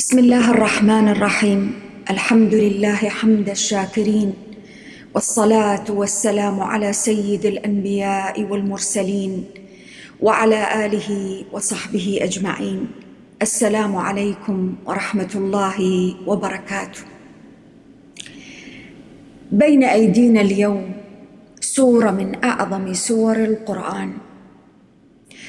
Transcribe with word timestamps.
بسم 0.00 0.18
الله 0.18 0.50
الرحمن 0.50 1.08
الرحيم. 1.08 1.60
الحمد 2.10 2.54
لله 2.54 2.96
حمد 2.96 3.48
الشاكرين 3.48 4.32
والصلاة 5.14 5.84
والسلام 5.90 6.60
على 6.60 6.92
سيد 6.92 7.44
الأنبياء 7.46 8.42
والمرسلين 8.42 9.44
وعلى 10.20 10.60
آله 10.86 11.10
وصحبه 11.52 12.18
أجمعين. 12.22 12.80
السلام 13.42 13.96
عليكم 13.96 14.74
ورحمة 14.86 15.32
الله 15.34 15.78
وبركاته. 16.26 17.02
بين 19.52 19.84
أيدينا 19.84 20.40
اليوم 20.40 20.92
سورة 21.60 22.10
من 22.10 22.44
أعظم 22.44 22.94
سور 22.94 23.36
القرآن. 23.36 24.10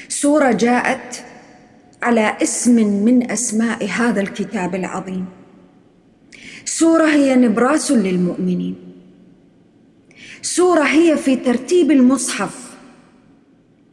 سورة 0.08 0.52
جاءت 0.52 1.31
على 2.02 2.36
اسم 2.42 3.04
من 3.04 3.30
أسماء 3.30 3.86
هذا 3.86 4.20
الكتاب 4.20 4.74
العظيم. 4.74 5.24
سورة 6.64 7.06
هي 7.06 7.36
نبراس 7.36 7.92
للمؤمنين. 7.92 8.76
سورة 10.42 10.82
هي 10.82 11.16
في 11.16 11.36
ترتيب 11.36 11.90
المصحف. 11.90 12.72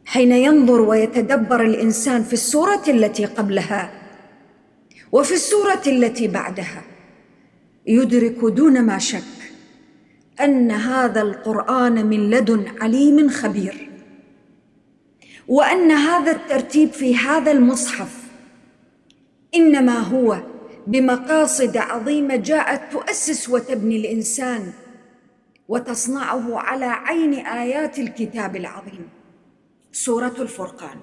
حين 0.04 0.32
ينظر 0.32 0.80
ويتدبر 0.80 1.62
الإنسان 1.62 2.22
في 2.22 2.32
السورة 2.32 2.82
التي 2.88 3.24
قبلها 3.24 3.90
وفي 5.12 5.34
السورة 5.34 5.82
التي 5.86 6.28
بعدها 6.28 6.82
يدرك 7.86 8.44
دون 8.44 8.82
ما 8.82 8.98
شك 8.98 9.22
أن 10.40 10.70
هذا 10.70 11.22
القرآن 11.22 12.06
من 12.06 12.30
لدن 12.30 12.64
عليم 12.80 13.28
خبير. 13.28 13.89
وأن 15.50 15.90
هذا 15.90 16.30
الترتيب 16.30 16.92
في 16.92 17.16
هذا 17.16 17.52
المصحف 17.52 18.30
إنما 19.54 19.98
هو 19.98 20.42
بمقاصد 20.86 21.76
عظيمة 21.76 22.36
جاءت 22.36 22.92
تؤسس 22.92 23.48
وتبني 23.48 23.96
الإنسان 23.96 24.72
وتصنعه 25.68 26.58
على 26.58 26.84
عين 26.84 27.34
آيات 27.34 27.98
الكتاب 27.98 28.56
العظيم. 28.56 29.08
سورة 29.92 30.34
الفرقان. 30.38 30.96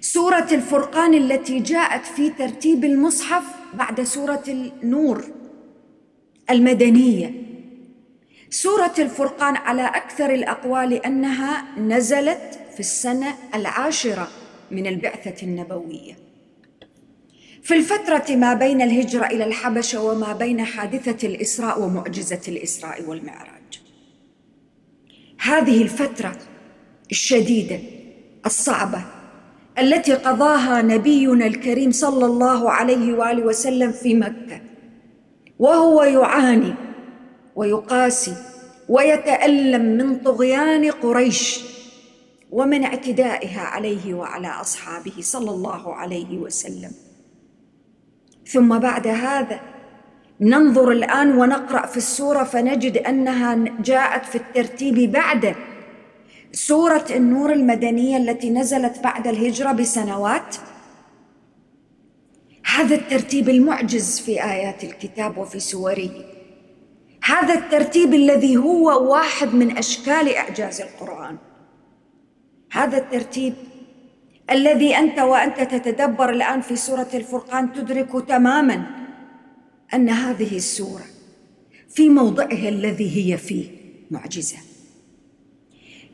سورة 0.00 0.48
الفرقان 0.52 1.14
التي 1.14 1.58
جاءت 1.58 2.06
في 2.06 2.30
ترتيب 2.30 2.84
المصحف 2.84 3.44
بعد 3.74 4.02
سورة 4.02 4.44
النور 4.48 5.24
المدنية. 6.50 7.41
سورة 8.52 8.94
الفرقان 8.98 9.56
على 9.56 9.82
أكثر 9.82 10.30
الأقوال 10.34 11.06
أنها 11.06 11.64
نزلت 11.78 12.60
في 12.74 12.80
السنة 12.80 13.34
العاشرة 13.54 14.28
من 14.70 14.86
البعثة 14.86 15.46
النبوية. 15.46 16.18
في 17.62 17.74
الفترة 17.74 18.36
ما 18.36 18.54
بين 18.54 18.82
الهجرة 18.82 19.26
إلى 19.26 19.44
الحبشة 19.44 20.02
وما 20.02 20.32
بين 20.32 20.64
حادثة 20.64 21.28
الإسراء 21.28 21.82
ومعجزة 21.82 22.40
الإسراء 22.48 23.02
والمعراج. 23.02 23.82
هذه 25.40 25.82
الفترة 25.82 26.36
الشديدة 27.10 27.80
الصعبة 28.46 29.04
التي 29.78 30.14
قضاها 30.14 30.82
نبينا 30.82 31.46
الكريم 31.46 31.90
صلى 31.90 32.26
الله 32.26 32.70
عليه 32.70 33.12
وآله 33.12 33.42
وسلم 33.46 33.92
في 33.92 34.14
مكة 34.14 34.60
وهو 35.58 36.02
يعاني 36.02 36.74
ويقاسي 37.56 38.34
ويتألم 38.88 39.82
من 39.82 40.18
طغيان 40.18 40.90
قريش 40.90 41.60
ومن 42.50 42.84
اعتدائها 42.84 43.60
عليه 43.60 44.14
وعلى 44.14 44.48
أصحابه 44.48 45.12
صلى 45.20 45.50
الله 45.50 45.94
عليه 45.94 46.38
وسلم. 46.38 46.90
ثم 48.46 48.78
بعد 48.78 49.06
هذا 49.06 49.60
ننظر 50.40 50.90
الآن 50.90 51.38
ونقرأ 51.38 51.86
في 51.86 51.96
السورة 51.96 52.44
فنجد 52.44 52.96
أنها 52.96 53.54
جاءت 53.80 54.24
في 54.24 54.38
الترتيب 54.38 55.12
بعد 55.12 55.54
سورة 56.52 57.06
النور 57.10 57.52
المدنية 57.52 58.16
التي 58.16 58.50
نزلت 58.50 58.98
بعد 58.98 59.26
الهجرة 59.26 59.72
بسنوات. 59.72 60.56
هذا 62.66 62.94
الترتيب 62.94 63.48
المعجز 63.48 64.20
في 64.20 64.44
آيات 64.44 64.84
الكتاب 64.84 65.38
وفي 65.38 65.60
سوره. 65.60 66.31
هذا 67.24 67.54
الترتيب 67.54 68.14
الذي 68.14 68.56
هو 68.56 69.12
واحد 69.12 69.54
من 69.54 69.78
أشكال 69.78 70.34
إعجاز 70.34 70.80
القرآن. 70.80 71.36
هذا 72.72 72.98
الترتيب 72.98 73.54
الذي 74.50 74.96
أنت 74.96 75.18
وأنت 75.18 75.60
تتدبر 75.60 76.30
الآن 76.30 76.60
في 76.60 76.76
سورة 76.76 77.08
الفرقان 77.14 77.72
تدرك 77.72 78.28
تماما 78.28 78.86
أن 79.94 80.08
هذه 80.08 80.56
السورة 80.56 81.04
في 81.88 82.08
موضعها 82.08 82.68
الذي 82.68 83.32
هي 83.32 83.36
فيه 83.36 83.66
معجزة. 84.10 84.56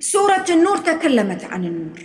سورة 0.00 0.44
النور 0.50 0.76
تكلمت 0.76 1.44
عن 1.44 1.64
النور 1.64 2.02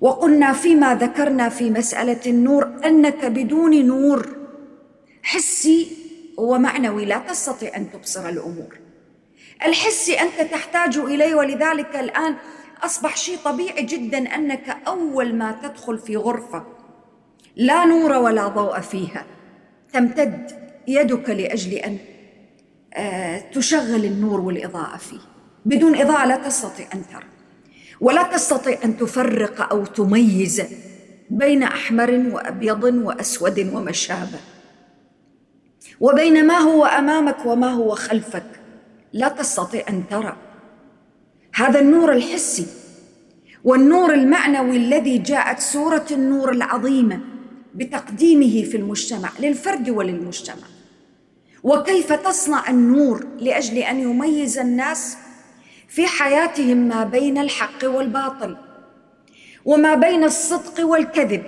وقلنا 0.00 0.52
فيما 0.52 0.94
ذكرنا 0.94 1.48
في 1.48 1.70
مسألة 1.70 2.20
النور 2.26 2.80
أنك 2.84 3.24
بدون 3.24 3.86
نور 3.86 4.36
حسي 5.22 6.03
ومعنوي 6.38 7.04
لا 7.04 7.18
تستطيع 7.18 7.76
أن 7.76 7.92
تبصر 7.92 8.28
الأمور. 8.28 8.78
الحسي 9.66 10.14
أنت 10.20 10.50
تحتاج 10.52 10.96
إليه 10.98 11.34
ولذلك 11.34 11.96
الآن 11.96 12.36
أصبح 12.84 13.16
شيء 13.16 13.38
طبيعي 13.44 13.82
جدا 13.82 14.18
أنك 14.18 14.76
أول 14.86 15.34
ما 15.34 15.58
تدخل 15.62 15.98
في 15.98 16.16
غرفة 16.16 16.64
لا 17.56 17.84
نور 17.84 18.12
ولا 18.12 18.48
ضوء 18.48 18.80
فيها 18.80 19.26
تمتد 19.92 20.50
يدك 20.88 21.30
لأجل 21.30 21.72
أن 21.72 21.98
آه، 22.94 23.38
تشغل 23.38 24.04
النور 24.04 24.40
والإضاءة 24.40 24.96
فيه. 24.96 25.18
بدون 25.64 25.96
إضاءة 25.96 26.26
لا 26.26 26.36
تستطيع 26.36 26.86
أن 26.94 27.02
ترى 27.12 27.24
ولا 28.00 28.22
تستطيع 28.22 28.78
أن 28.84 28.96
تفرق 28.96 29.72
أو 29.72 29.84
تميز 29.84 30.62
بين 31.30 31.62
أحمر 31.62 32.10
وأبيض 32.32 32.84
وأسود 32.84 33.70
وما 33.74 33.92
شابه 33.92 34.38
وبين 36.00 36.46
ما 36.46 36.58
هو 36.58 36.84
أمامك 36.84 37.46
وما 37.46 37.70
هو 37.72 37.94
خلفك. 37.94 38.46
لا 39.12 39.28
تستطيع 39.28 39.84
أن 39.88 40.02
ترى. 40.10 40.36
هذا 41.54 41.80
النور 41.80 42.12
الحسي 42.12 42.66
والنور 43.64 44.14
المعنوي 44.14 44.76
الذي 44.76 45.18
جاءت 45.18 45.58
سورة 45.60 46.06
النور 46.10 46.52
العظيمة 46.52 47.20
بتقديمه 47.74 48.62
في 48.62 48.76
المجتمع 48.76 49.30
للفرد 49.40 49.90
وللمجتمع. 49.90 50.66
وكيف 51.62 52.12
تصنع 52.12 52.70
النور 52.70 53.26
لأجل 53.38 53.78
أن 53.78 54.00
يميز 54.00 54.58
الناس 54.58 55.16
في 55.88 56.06
حياتهم 56.06 56.76
ما 56.76 57.04
بين 57.04 57.38
الحق 57.38 57.84
والباطل 57.84 58.56
وما 59.64 59.94
بين 59.94 60.24
الصدق 60.24 60.86
والكذب 60.86 61.42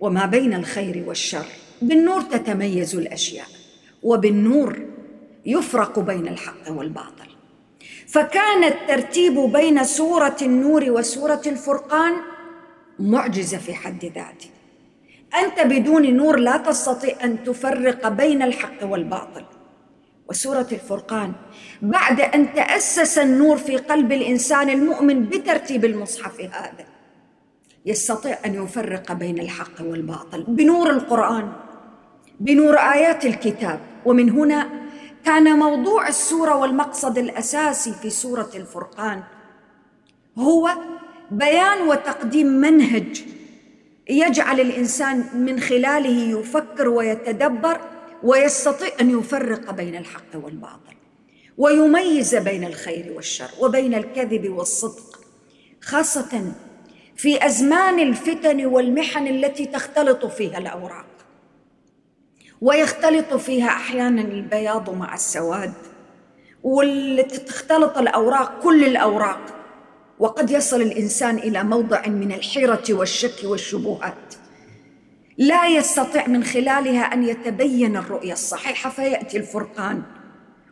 وما 0.00 0.26
بين 0.26 0.54
الخير 0.54 1.04
والشر؟ 1.06 1.46
بالنور 1.82 2.20
تتميز 2.20 2.94
الأشياء. 2.94 3.46
وبالنور 4.04 4.78
يفرق 5.46 5.98
بين 5.98 6.28
الحق 6.28 6.70
والباطل. 6.70 7.28
فكان 8.08 8.64
الترتيب 8.64 9.34
بين 9.38 9.84
سورة 9.84 10.36
النور 10.42 10.90
وسورة 10.90 11.42
الفرقان 11.46 12.12
معجزة 12.98 13.58
في 13.58 13.74
حد 13.74 14.04
ذاته. 14.04 14.50
أنت 15.44 15.60
بدون 15.60 16.16
نور 16.16 16.36
لا 16.36 16.56
تستطيع 16.56 17.24
أن 17.24 17.44
تفرق 17.44 18.08
بين 18.08 18.42
الحق 18.42 18.84
والباطل. 18.84 19.44
وسورة 20.28 20.66
الفرقان 20.72 21.32
بعد 21.82 22.20
أن 22.20 22.54
تأسس 22.54 23.18
النور 23.18 23.56
في 23.56 23.76
قلب 23.76 24.12
الإنسان 24.12 24.70
المؤمن 24.70 25.24
بترتيب 25.24 25.84
المصحف 25.84 26.40
هذا 26.40 26.84
يستطيع 27.86 28.38
أن 28.46 28.64
يفرق 28.64 29.12
بين 29.12 29.38
الحق 29.38 29.80
والباطل. 29.80 30.44
بنور 30.48 30.90
القرآن 30.90 31.52
بنور 32.40 32.76
آيات 32.76 33.24
الكتاب 33.24 33.80
ومن 34.04 34.30
هنا 34.30 34.68
كان 35.24 35.58
موضوع 35.58 36.08
السورة 36.08 36.56
والمقصد 36.56 37.18
الأساسي 37.18 37.92
في 37.92 38.10
سورة 38.10 38.50
الفرقان. 38.54 39.22
هو 40.38 40.70
بيان 41.30 41.88
وتقديم 41.88 42.46
منهج 42.46 43.24
يجعل 44.08 44.60
الإنسان 44.60 45.24
من 45.34 45.60
خلاله 45.60 46.38
يفكر 46.40 46.88
ويتدبر 46.88 47.80
ويستطيع 48.22 48.88
أن 49.00 49.18
يفرق 49.18 49.70
بين 49.70 49.96
الحق 49.96 50.34
والباطل 50.34 50.94
ويميز 51.58 52.34
بين 52.34 52.64
الخير 52.64 53.12
والشر 53.16 53.48
وبين 53.60 53.94
الكذب 53.94 54.52
والصدق 54.52 55.20
خاصة 55.80 56.52
في 57.16 57.46
أزمان 57.46 57.98
الفتن 57.98 58.66
والمحن 58.66 59.26
التي 59.26 59.66
تختلط 59.66 60.26
فيها 60.26 60.58
الأوراق. 60.58 61.06
ويختلط 62.64 63.34
فيها 63.34 63.68
أحيانا 63.68 64.20
البياض 64.22 64.90
مع 64.90 65.14
السواد 65.14 65.72
وتختلط 66.62 67.98
الأوراق 67.98 68.62
كل 68.62 68.84
الأوراق. 68.84 69.40
وقد 70.18 70.50
يصل 70.50 70.82
الإنسان 70.82 71.38
إلى 71.38 71.64
موضع 71.64 72.06
من 72.06 72.32
الحيرة 72.32 72.82
والشك 72.90 73.44
والشبهات. 73.44 74.34
لا 75.38 75.66
يستطيع 75.66 76.26
من 76.26 76.44
خلالها 76.44 77.02
أن 77.02 77.22
يتبين 77.22 77.96
الرؤية 77.96 78.32
الصحيحة 78.32 78.90
فيأتي 78.90 79.36
الفرقان 79.36 80.02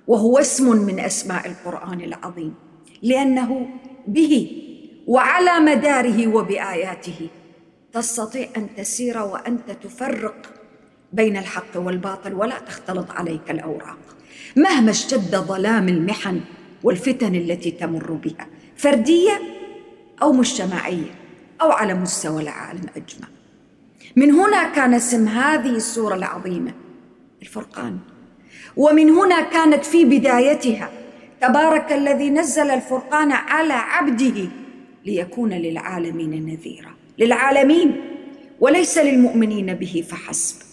وهو 0.07 0.39
اسم 0.39 0.77
من 0.77 1.01
أسماء 1.01 1.47
القرآن 1.47 2.01
العظيم. 2.01 2.55
لأنه 3.03 3.67
به 4.07 4.63
وعلى 5.07 5.61
مداره 5.61 6.27
وبآياته 6.27 7.29
تستطيع 7.93 8.49
أن 8.57 8.75
تسير 8.77 9.19
وأنت 9.19 9.71
تفرق 9.71 10.62
بين 11.13 11.37
الحق 11.37 11.77
والباطل 11.77 12.35
ولا 12.35 12.59
تختلط 12.59 13.11
عليك 13.11 13.51
الأوراق. 13.51 13.99
مهما 14.57 14.91
اشتد 14.91 15.37
ظلام 15.37 15.89
المحن 15.89 16.41
والفتن 16.83 17.35
التي 17.35 17.71
تمر 17.71 18.13
بها 18.13 18.47
فردية 18.77 19.41
أو 20.23 20.33
مجتمعية 20.33 21.15
أو 21.63 21.71
على 21.71 21.95
مستوى 21.95 22.43
العالم 22.43 22.87
أجمع. 22.97 23.29
من 24.17 24.31
هنا 24.31 24.69
كان 24.69 24.95
اسم 24.95 25.29
هذه 25.29 25.71
السورة 25.71 26.15
العظيمة 26.15 26.73
الفرقان. 27.43 27.99
ومن 28.77 29.11
هنا 29.11 29.41
كانت 29.41 29.85
في 29.85 30.05
بدايتها 30.05 30.91
تبارك 31.41 31.93
الذي 31.93 32.31
نزل 32.31 32.71
الفرقان 32.71 33.33
على 33.33 33.73
عبده 33.73 34.49
ليكون 35.07 35.53
للعالمين 35.53 36.47
نذيرا. 36.47 36.95
للعالمين 37.19 38.01
وليس 38.61 38.99
للمؤمنين 38.99 39.75
به 39.75 40.05
فحسب. 40.11 40.72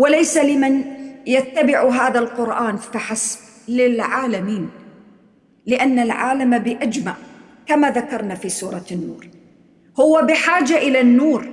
وليس 0.00 0.36
لمن 0.36 0.84
يتبع 1.26 1.88
هذا 1.88 2.18
القرآن 2.18 2.76
فحسب 2.76 3.38
للعالمين 3.68 4.70
لأن 5.66 5.98
العالم 5.98 6.58
بأجمع 6.58 7.16
كما 7.66 7.90
ذكرنا 7.90 8.34
في 8.34 8.48
سورة 8.48 8.84
النور. 8.92 9.28
هو 10.00 10.22
بحاجة 10.28 10.78
إلى 10.78 11.00
النور 11.00 11.46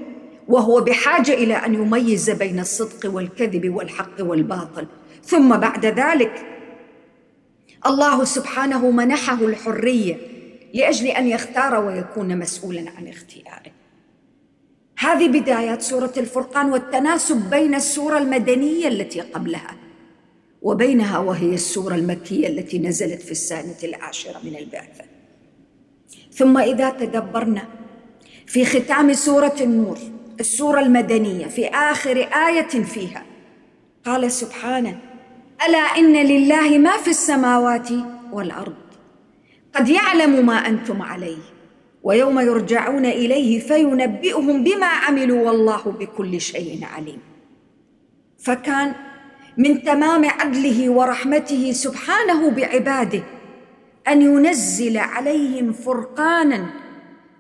وهو 0.48 0.82
بحاجة 0.82 1.34
إلى 1.34 1.54
أن 1.54 1.74
يميز 1.74 2.30
بين 2.30 2.60
الصدق 2.60 3.14
والكذب 3.14 3.76
والحق 3.76 4.16
والباطل. 4.20 4.88
ثم 5.24 5.58
بعد 5.58 5.86
ذلك 5.86 6.46
الله 7.86 8.24
سبحانه 8.24 8.92
منحه 8.92 9.46
الحرية 9.46 10.18
لأجل 10.74 11.08
أن 11.08 11.28
يختار 11.28 11.86
ويكون 11.86 12.40
مسؤولا 12.40 12.86
عن 12.98 13.08
اختياره. 13.08 13.72
هذه 14.98 15.28
بدايات 15.28 15.82
سورة 15.82 16.14
الفرقان 16.18 16.72
والتناسب 16.72 17.50
بين 17.50 17.76
السورة 17.76 18.18
المدنية 18.18 18.88
التي 18.88 19.22
قبلها 19.22 19.76
وبينها 20.62 21.18
وهي 21.18 21.54
السورة 21.54 21.96
المكية 21.96 22.48
التي 22.48 22.80
نزلت 22.80 23.22
في 23.22 23.32
السنة 23.32 23.76
العاشرة 23.84 24.40
من 24.44 24.56
البعثة. 24.56 25.04
ثم 26.32 26.58
إذا 26.58 26.90
تدبرنا 26.90 27.68
في 28.48 28.66
ختام 28.66 29.14
سورة 29.14 29.56
النور 29.62 29.98
السورة 30.40 30.80
المدنية 30.80 31.46
في 31.46 31.68
آخر 31.68 32.18
آية 32.48 32.84
فيها 32.84 33.26
قال 34.06 34.32
سبحانه 34.32 34.98
ألا 35.68 35.78
إن 35.78 36.14
لله 36.14 36.78
ما 36.78 36.98
في 36.98 37.10
السماوات 37.10 37.90
والأرض؟ 38.32 38.76
قد 39.76 39.90
يعلم 39.90 40.46
ما 40.46 40.68
أنتم 40.68 41.02
عليه. 41.02 41.57
ويوم 42.08 42.40
يرجعون 42.40 43.06
إليه 43.06 43.60
فينبئهم 43.60 44.64
بما 44.64 44.86
عملوا 44.86 45.48
والله 45.48 45.84
بكل 46.00 46.42
شيء 46.42 46.86
عليم. 46.96 47.20
فكان 48.40 48.96
من 49.58 49.84
تمام 49.84 50.26
عدله 50.26 50.90
ورحمته 50.90 51.72
سبحانه 51.72 52.50
بعباده 52.50 53.24
أن 54.08 54.22
ينزل 54.22 54.98
عليهم 54.98 55.74
فرقانا 55.74 56.70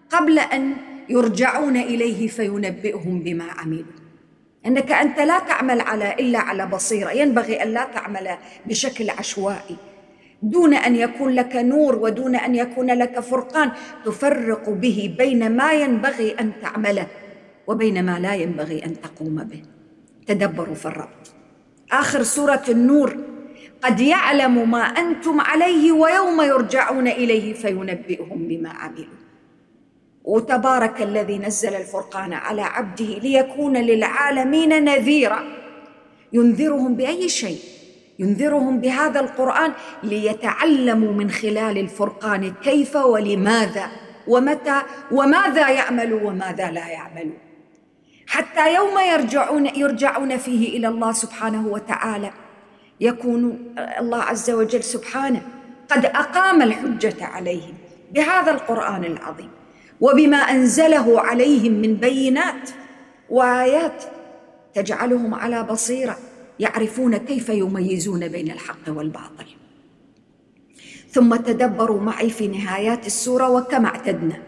قبل 0.10 0.40
أن 0.40 0.75
يرجعون 1.10 1.78
إليه 1.78 2.28
فينبئهم 2.28 3.19
بما 3.19 3.48
عملوا. 3.58 3.98
إنك 4.66 4.92
أنت 4.92 5.19
لا 5.19 5.40
تعمل 5.40 5.81
على 5.81 6.14
إلا 6.19 6.40
على 6.40 6.66
بصيرة. 6.66 7.12
ينبغي 7.12 7.64
أن 7.64 7.68
لا 7.68 7.88
تعمل 7.94 8.38
بشكل 8.66 9.10
عشوائي. 9.10 9.78
دون 10.42 10.74
أن 10.74 10.95
يكون 10.95 11.31
لك 11.34 11.56
نور 11.56 11.95
ودون 11.95 12.36
أن 12.36 12.56
يكون 12.56 12.92
لك 12.92 13.19
فرقان 13.19 13.72
تفرق 14.06 14.69
به 14.69 15.16
بين 15.18 15.51
ما 15.57 15.72
ينبغي 15.72 16.31
أن 16.39 16.51
تعمله 16.62 17.07
وبين 17.68 18.06
ما 18.06 18.19
لا 18.19 18.36
ينبغي 18.36 18.86
أن 18.86 19.01
تقوم 19.01 19.36
به. 19.36 19.62
تدبروا 20.28 20.75
في 20.75 20.86
الربط 20.86 21.34
آخر 21.92 22.24
سورة 22.24 22.63
النور 22.69 23.18
قد 23.81 24.00
يعلم 24.00 24.72
ما 24.72 24.84
أنتم 24.84 25.42
عليه 25.42 25.92
ويوم 25.92 26.42
يرجعون 26.42 27.07
إليه 27.07 27.54
فينبئهم 27.54 28.48
بما 28.48 28.69
عملوا. 28.69 29.18
وتبارك 30.24 31.01
الذي 31.01 31.38
نزل 31.38 31.75
الفرقان 31.75 32.33
على 32.33 32.62
عبده 32.62 33.06
ليكون 33.06 33.78
للعالمين 33.78 34.83
نذيرا. 34.83 35.44
ينذرهم 36.33 36.95
بأي 36.95 37.30
شيء؟ 37.30 37.77
ينذرهم 38.19 38.80
بهذا 38.81 39.19
القرآن 39.19 39.72
ليتعلموا 40.04 41.14
من 41.14 41.31
خلال 41.31 41.78
الفرقان 41.78 42.54
كيف 42.64 42.96
ولماذا 42.96 43.88
ومتى 44.28 44.81
وماذا 45.12 45.69
يعملوا 45.69 46.22
وماذا 46.30 46.72
لا 46.72 46.88
يعملوا 46.88 47.38
حتى 48.28 48.75
يوم 48.75 49.00
يرجعون 49.00 49.66
يرجعون 49.66 50.38
فيه 50.38 50.78
إلى 50.78 50.88
الله 50.88 51.12
سبحانه 51.12 51.68
وتعالى 51.68 52.31
يكون 53.00 53.74
الله 54.00 54.22
عز 54.22 54.52
وجل 54.52 54.84
سبحانه 54.84 55.42
قد 55.90 56.06
أقام 56.06 56.62
الحجة 56.62 57.25
عليهم 57.25 57.74
بهذا 58.12 58.52
القرآن 58.52 59.04
العظيم 59.04 59.50
وبما 60.02 60.38
أنزله 60.38 61.22
عليهم 61.22 61.72
من 61.72 61.96
بينات 61.96 62.69
وآيات 63.30 64.04
تجعلهم 64.74 65.34
على 65.34 65.64
بصيرة. 65.64 66.18
يعرفون 66.59 67.18
كيف 67.18 67.50
يميزون 67.50 68.27
بين 68.27 68.51
الحق 68.51 68.88
والباطل. 68.88 69.45
ثم 71.09 71.36
تدبروا 71.36 72.01
معي 72.01 72.30
في 72.30 72.48
نهايات 72.48 73.06
السورة 73.06 73.50
وكما 73.50 73.88
اعتدنا. 73.88 74.44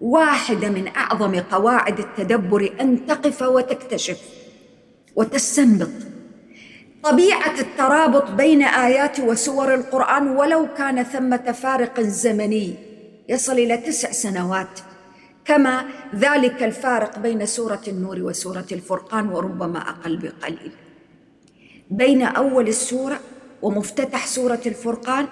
واحدة 0.00 0.68
من 0.68 0.88
أعظم 0.88 1.34
قواعد 1.40 1.98
التدبر 1.98 2.72
أن 2.80 3.06
تقف 3.06 3.42
وتكتشف 3.42 4.20
وتستنبط. 5.16 5.88
طبيعة 7.02 7.60
الترابط 7.60 8.30
بين 8.30 8.62
آيات 8.62 9.20
وسور 9.20 9.74
القرآن 9.74 10.28
ولو 10.28 10.68
كان 10.78 11.02
ثمة 11.02 11.52
فارق 11.52 12.00
زمني 12.00 12.74
يصل 13.28 13.52
إلى 13.52 13.76
تسع 13.76 14.10
سنوات 14.10 14.80
كما 15.44 15.84
ذلك 16.14 16.62
الفارق 16.62 17.18
بين 17.18 17.46
سورة 17.46 17.80
النور 17.88 18.18
وسورة 18.22 18.66
الفرقان 18.72 19.28
وربما 19.28 19.78
أقل 19.78 20.16
بقليل. 20.16 20.72
بين 21.90 22.22
أول 22.22 22.68
السورة 22.68 23.20
ومفتتح 23.62 24.26
سورة 24.26 24.60
الفرقان 24.66 25.26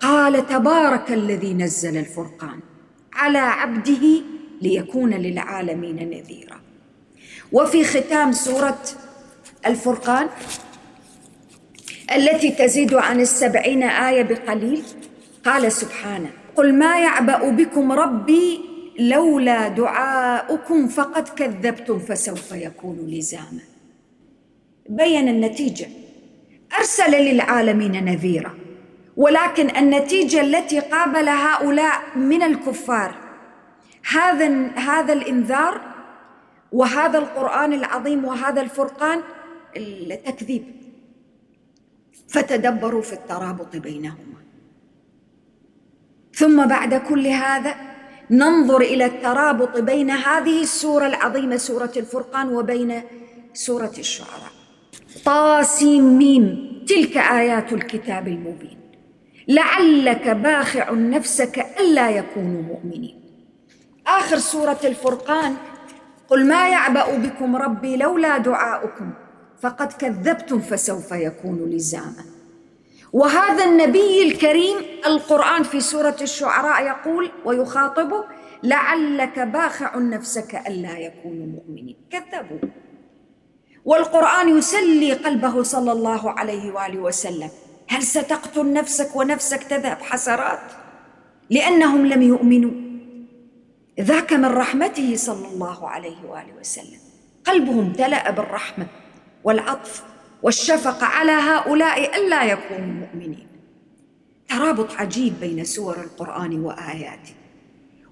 قال 0.00 0.46
تبارك 0.46 1.12
الذي 1.12 1.54
نزل 1.54 1.96
الفرقان 1.96 2.60
على 3.12 3.38
عبده 3.38 4.22
ليكون 4.62 5.14
للعالمين 5.14 6.10
نذيرا. 6.10 6.60
وفي 7.52 7.84
ختام 7.84 8.32
سورة 8.32 8.78
الفرقان 9.66 10.28
التي 12.16 12.50
تزيد 12.50 12.94
عن 12.94 13.20
السبعين 13.20 13.82
آية 13.82 14.22
بقليل 14.22 14.82
قال 15.44 15.72
سبحانه 15.72 16.30
قل 16.56 16.74
ما 16.74 17.00
يعبأ 17.00 17.50
بكم 17.50 17.92
ربي 17.92 18.60
لولا 18.98 19.68
دعاؤكم 19.68 20.88
فقد 20.88 21.28
كذبتم 21.28 21.98
فسوف 21.98 22.52
يكون 22.52 23.06
لزاما. 23.06 23.77
بين 24.88 25.28
النتيجة. 25.28 25.88
أرسل 26.78 27.10
للعالمين 27.10 28.04
نذيرا. 28.04 28.54
ولكن 29.16 29.76
النتيجة 29.76 30.40
التي 30.40 30.80
قابل 30.80 31.28
هؤلاء 31.28 32.00
من 32.16 32.42
الكفار 32.42 33.14
هذا 34.10 34.70
هذا 34.76 35.12
الإنذار 35.12 35.80
وهذا 36.72 37.18
القرآن 37.18 37.72
العظيم 37.72 38.24
وهذا 38.24 38.60
الفرقان 38.60 39.20
التكذيب. 39.76 40.64
فتدبروا 42.28 43.02
في 43.02 43.12
الترابط 43.12 43.76
بينهما. 43.76 44.38
ثم 46.34 46.66
بعد 46.66 46.94
كل 46.94 47.26
هذا 47.26 47.74
ننظر 48.30 48.80
إلى 48.80 49.04
الترابط 49.04 49.78
بين 49.78 50.10
هذه 50.10 50.62
السورة 50.62 51.06
العظيمة 51.06 51.56
سورة 51.56 51.92
الفرقان 51.96 52.48
وبين 52.48 53.02
سورة 53.52 53.92
الشعراء. 53.98 54.57
طاسيم 55.24 56.18
ميم 56.18 56.68
تلك 56.88 57.16
آيات 57.16 57.72
الكتاب 57.72 58.28
المبين. 58.28 58.78
لعلك 59.48 60.28
باخع 60.28 60.90
نفسك 60.90 61.66
ألا 61.80 62.10
يكونوا 62.10 62.62
مؤمنين. 62.62 63.20
آخر 64.06 64.38
سورة 64.38 64.78
الفرقان 64.84 65.54
قل 66.28 66.46
ما 66.46 66.68
يعبأ 66.68 67.16
بكم 67.16 67.56
ربي 67.56 67.96
لولا 67.96 68.38
دعاؤكم 68.38 69.12
فقد 69.60 69.92
كذبتم 69.92 70.60
فسوف 70.60 71.12
يكون 71.12 71.70
لزاما. 71.70 72.24
وهذا 73.12 73.64
النبي 73.64 74.22
الكريم 74.22 74.76
القرآن 75.06 75.62
في 75.62 75.80
سورة 75.80 76.16
الشعراء 76.22 76.86
يقول 76.86 77.30
ويخاطبه 77.44 78.24
لعلك 78.62 79.38
باخع 79.38 79.98
نفسك 79.98 80.54
ألا 80.66 80.98
يكونوا 80.98 81.46
مؤمنين. 81.46 81.96
كذبوا. 82.10 82.58
والقرآن 83.84 84.58
يسلي 84.58 85.12
قلبه 85.12 85.62
صلى 85.62 85.92
الله 85.92 86.30
عليه 86.30 86.72
وآله 86.72 86.98
وسلم. 86.98 87.50
هل 87.88 88.02
ستقتل 88.02 88.72
نفسك 88.72 89.16
ونفسك 89.16 89.62
تذهب 89.62 89.98
حسرات؟ 90.00 90.60
لأنهم 91.50 92.06
لم 92.06 92.22
يؤمنوا. 92.22 92.70
ذاك 94.00 94.32
من 94.32 94.44
رحمته 94.44 95.16
صلى 95.16 95.46
الله 95.48 95.88
عليه 95.88 96.16
وآله 96.28 96.52
وسلم. 96.60 96.98
قلبه 97.44 97.72
امتلا 97.72 98.30
بالرحمة 98.30 98.86
والعطف 99.44 100.02
والشفقة 100.42 101.06
على 101.06 101.32
هؤلاء 101.32 102.16
ألا 102.16 102.44
يكونوا 102.44 103.06
مؤمنين. 103.06 103.46
ترابط 104.48 104.92
عجيب 104.92 105.40
بين 105.40 105.64
سور 105.64 105.96
القرآن 106.00 106.64
وآياته. 106.64 107.34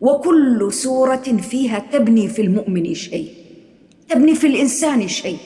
وكل 0.01 0.73
سورة 0.73 1.37
فيها 1.51 1.79
تبني 1.79 2.29
في 2.29 2.43
المؤمن 2.43 2.95
شيء 2.95 3.35
تبني 4.09 4.35
في 4.35 4.47
الإنسان 4.47 5.09
شيء. 5.09 5.39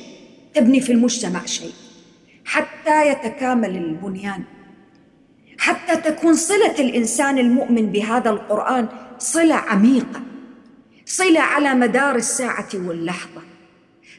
تبني 0.54 0.80
في 0.80 0.92
المجتمع 0.92 1.46
شيء 1.46 1.72
حتى 2.44 3.10
يتكامل 3.10 3.76
البنيان. 3.76 4.42
حتى 5.58 5.96
تكون 5.96 6.34
صلة 6.34 6.74
الإنسان 6.78 7.38
المؤمن 7.38 7.86
بهذا 7.86 8.30
القرآن 8.30 8.88
صلة 9.18 9.54
عميقة 9.54 10.20
صلة 11.06 11.40
على 11.40 11.74
مدار 11.74 12.16
الساعة 12.16 12.68
واللحظة. 12.74 13.42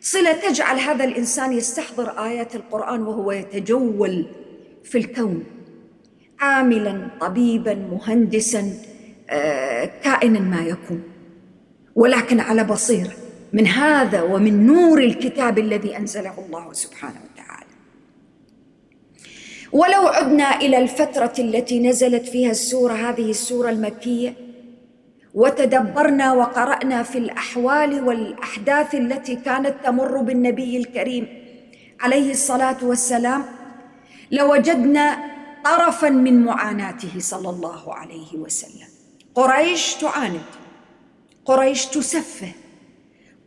صلة 0.02 0.32
تجعل 0.32 0.80
هذا 0.80 1.06
الإنسان 1.06 1.54
يستحضر 1.54 2.10
آيات 2.10 2.56
القرآن 2.56 3.02
وهو 3.02 3.32
يتجول 3.32 4.26
في 4.84 4.98
الكون. 4.98 5.44
عاملا 6.40 7.08
طبيبا 7.22 7.74
مهندسا 7.74 8.74
آه، 9.30 9.86
كائنا 10.04 10.40
ما 10.40 10.62
يكون. 10.62 11.04
ولكن 11.96 12.40
على 12.40 12.64
بصيرة. 12.64 13.14
من 13.54 13.68
هذا 13.68 14.22
ومن 14.22 14.66
نور 14.66 15.00
الكتاب 15.00 15.60
الذي 15.60 15.98
أنزله 15.98 16.34
الله 16.46 16.74
سبحانه 16.74 17.20
وتعالى. 17.34 17.66
ولو 19.72 20.08
عدنا 20.08 20.56
إلى 20.56 20.78
الفترة 20.78 21.34
التي 21.40 21.80
نزلت 21.80 22.26
فيها 22.26 22.52
السورة 22.52 22.94
هذه 22.94 23.30
السورة 23.30 23.70
المكية 23.70 24.36
وتدبرنا 25.34 26.34
وقرأنا 26.34 27.04
في 27.04 27.18
الأحوال 27.18 28.04
والأحداث 28.04 28.96
التي 28.96 29.36
كانت 29.36 29.76
تمر 29.84 30.18
بالنبي 30.22 30.78
الكريم 30.78 31.28
عليه 32.00 32.32
الصلاة 32.32 32.78
والسلام 32.84 33.46
لوجدنا 34.32 35.32
طرفا 35.64 36.10
من 36.10 36.44
معاناته 36.44 37.20
صلى 37.20 37.50
الله 37.50 37.94
عليه 37.96 38.34
وسلم. 38.34 38.88
قريش 39.36 39.96
تعاند 39.96 40.42
قريش 41.46 41.86
تسفه 41.86 42.52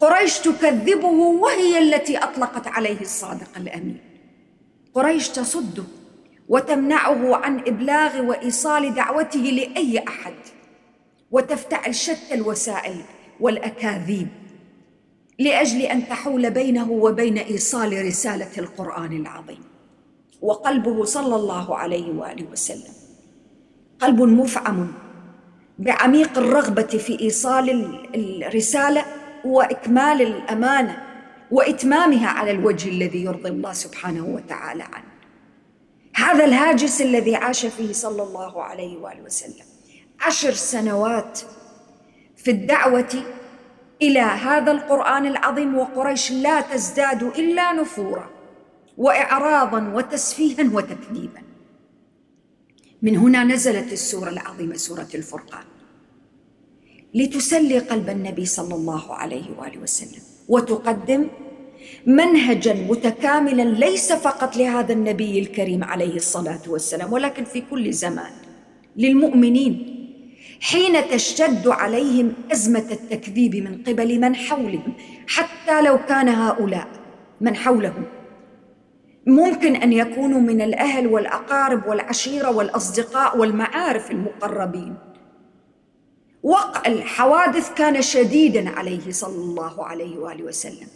قريش 0.01 0.39
تكذبه 0.39 1.07
وهي 1.07 1.79
التي 1.79 2.19
أطلقت 2.19 2.67
عليه 2.67 3.01
الصادق 3.01 3.49
الأمين. 3.57 3.99
قريش 4.95 5.29
تصده 5.29 5.85
وتمنعه 6.49 7.37
عن 7.37 7.59
إبلاغ 7.59 8.21
وإيصال 8.21 8.95
دعوته 8.95 9.41
لأي 9.41 10.05
أحد 10.09 10.35
وتفتعل 11.31 11.95
شتى 11.95 12.35
الوسائل 12.35 12.97
والأكاذيب 13.41 14.29
لأجل 15.39 15.81
أن 15.83 16.09
تحول 16.09 16.51
بينه 16.51 16.91
وبين 16.91 17.39
إيصال 17.39 18.07
رسالة 18.07 18.51
القرآن 18.59 19.13
العظيم. 19.13 19.63
وقلبه 20.43 21.05
صلى 21.05 21.37
الله 21.37 21.77
عليه 21.77 22.13
وآله 22.13 22.47
وسلم. 22.53 22.93
قلب 24.01 24.23
مفعم 24.23 24.93
بعميق 25.79 26.39
الرغبة 26.39 26.83
في 26.83 27.21
إيصال 27.21 27.99
الرسالة 28.15 29.05
وإكمال 29.45 30.23
الأمانة 30.23 31.03
وإتمامها 31.51 32.29
على 32.29 32.51
الوجه 32.51 32.89
الذي 32.89 33.25
يرضي 33.25 33.49
الله 33.49 33.73
سبحانه 33.73 34.25
وتعالى 34.25 34.83
عنه. 34.83 35.15
هذا 36.15 36.45
الهاجس 36.45 37.03
الذي 37.03 37.37
عاش 37.37 37.67
فيه 37.67 37.93
صلى 37.93 38.23
الله 38.23 38.63
عليه 38.63 38.97
وآله 38.99 39.23
وسلم 39.23 39.65
عشر 40.21 40.53
سنوات 40.53 41.41
في 42.37 42.51
الدعوة 42.51 43.25
إلى 44.03 44.21
هذا 44.21 44.73
القرآن 44.73 45.27
العظيم 45.27 45.79
وقريش 45.79 46.33
لا 46.33 46.61
تزداد 46.61 47.23
إلا 47.23 47.73
نفورا 47.73 48.31
وإعراضا 48.97 49.93
وتسفيها 49.95 50.71
وتكذيبا. 50.73 51.43
من 53.03 53.17
هنا 53.17 53.45
نزلت 53.45 53.93
السورة 53.93 54.29
العظيمة 54.29 54.77
سورة 54.77 55.09
الفرقان. 55.15 55.65
لتسلي 57.15 57.79
قلب 57.79 58.09
النبي 58.09 58.45
صلى 58.45 58.75
الله 58.75 59.15
عليه 59.15 59.45
وآله 59.59 59.79
وسلم. 59.79 60.23
وتقدم 60.49 61.27
منهجا 62.07 62.75
متكاملا 62.75 63.63
ليس 63.63 64.13
فقط 64.13 64.57
لهذا 64.57 64.93
النبي 64.93 65.39
الكريم 65.39 65.85
عليه 65.85 66.17
الصلاة 66.17 66.61
والسلام 66.69 67.13
ولكن 67.13 67.45
في 67.45 67.61
كل 67.71 67.93
زمان. 67.93 68.33
للمؤمنين 68.97 69.91
حين 70.61 71.09
تشتد 71.09 71.69
عليهم 71.69 72.33
أزمة 72.53 72.87
التكذيب 72.91 73.57
من 73.57 73.83
قبل 73.83 74.21
من 74.21 74.37
حولهم 74.37 74.93
حتى 75.27 75.83
لو 75.83 75.99
كان 75.99 76.29
هؤلاء 76.29 76.89
من 77.41 77.57
حولهم 77.57 78.05
ممكن 79.27 79.77
أن 79.77 79.93
يكونوا 79.93 80.41
من 80.41 80.63
الأهل 80.63 81.07
والأقارب 81.07 81.87
والعشيرة 81.87 82.51
والأصدقاء 82.51 83.39
والمعارف 83.39 84.11
المقربين. 84.11 84.95
وقع 86.45 86.83
الحوادث 86.87 87.75
كان 87.75 88.03
شديدا 88.03 88.71
عليه 88.71 89.11
صلى 89.11 89.37
الله 89.37 89.85
عليه 89.85 90.19
وآله 90.19 90.45
وسلم. 90.45 90.89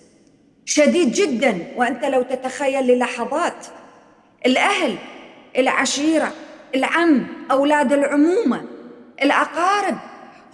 شديد 0.64 1.12
جدا. 1.12 1.72
وأنت 1.76 2.04
لو 2.04 2.22
تتخيل 2.22 2.86
للحظات 2.86 3.66
الأهل 4.46 4.98
العشيرة 5.58 6.32
العم 6.74 7.26
أولاد 7.50 7.92
العمومة 7.92 8.64
الأقارب 9.22 9.98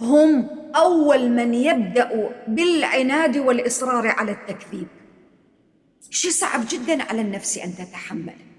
هم 0.01 0.47
أول 0.75 1.29
من 1.29 1.53
يبدأ 1.53 2.31
بالعناد 2.47 3.37
والإصرار 3.37 4.07
على 4.07 4.31
التكذيب. 4.31 4.87
شيء 6.09 6.31
صعب 6.31 6.61
جدا 6.69 7.03
على 7.03 7.21
النفس 7.21 7.57
أن 7.57 7.75
تتحمله 7.75 8.54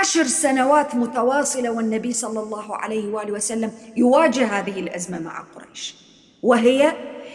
عشر 0.00 0.24
سنوات 0.24 0.94
متواصلة 0.94 1.70
والنبي 1.70 2.12
صلى 2.12 2.40
الله 2.40 2.76
عليه 2.76 3.12
وآله 3.12 3.32
وسلم 3.32 3.72
يواجه 3.96 4.46
هذه 4.46 4.80
الأزمة 4.80 5.18
مع 5.18 5.40
قريش. 5.40 5.94
وهي 6.42 6.92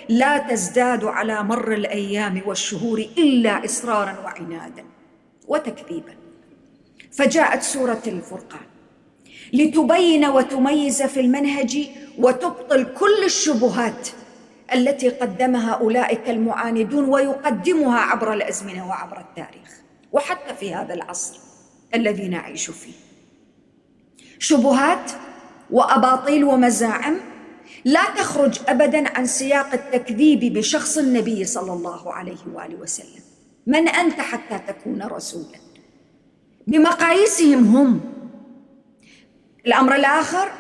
لا 0.09 0.37
تزداد 0.37 1.05
على 1.05 1.43
مر 1.43 1.73
الأيام 1.73 2.41
والشهور 2.45 2.99
إلا 2.99 3.65
إصرارا 3.65 4.15
وعنادا 4.23 4.85
وتكذيبا. 5.47 6.15
فجاءت 7.11 7.61
سورة 7.61 8.01
الفرقان. 8.07 8.65
لتبين 9.53 10.25
وتميز 10.25 11.03
في 11.03 11.19
المنهج 11.19 11.89
وتبطل 12.17 12.93
كل 12.93 13.23
الشبهات 13.25 14.09
التي 14.73 15.09
قدمها 15.09 15.71
أولئك 15.71 16.29
المعاندون 16.29 17.09
ويقدمها 17.09 17.99
عبر 17.99 18.33
الأزمنة 18.33 18.89
وعبر 18.89 19.19
التاريخ. 19.19 19.69
وحتى 20.11 20.55
في 20.55 20.73
هذا 20.75 20.93
العصر 20.93 21.52
الذي 21.95 22.27
نعيش 22.27 22.69
فيه. 22.69 22.93
شبهات 24.39 25.11
وأباطيل 25.71 26.43
ومزاعم 26.43 27.17
لا 27.85 28.03
تخرج 28.03 28.59
ابدا 28.67 29.17
عن 29.17 29.25
سياق 29.25 29.73
التكذيب 29.73 30.53
بشخص 30.53 30.97
النبي 30.97 31.45
صلى 31.45 31.73
الله 31.73 32.13
عليه 32.13 32.37
وآله 32.53 32.75
وسلم. 32.75 33.21
من 33.67 33.87
أنت 33.87 34.19
حتى 34.19 34.59
تكون 34.67 35.03
رسولا؟ 35.03 35.59
بمقاييسهم 36.67 37.75
هم. 37.75 37.99
الأمر 39.65 39.95
الآخر 39.95 40.51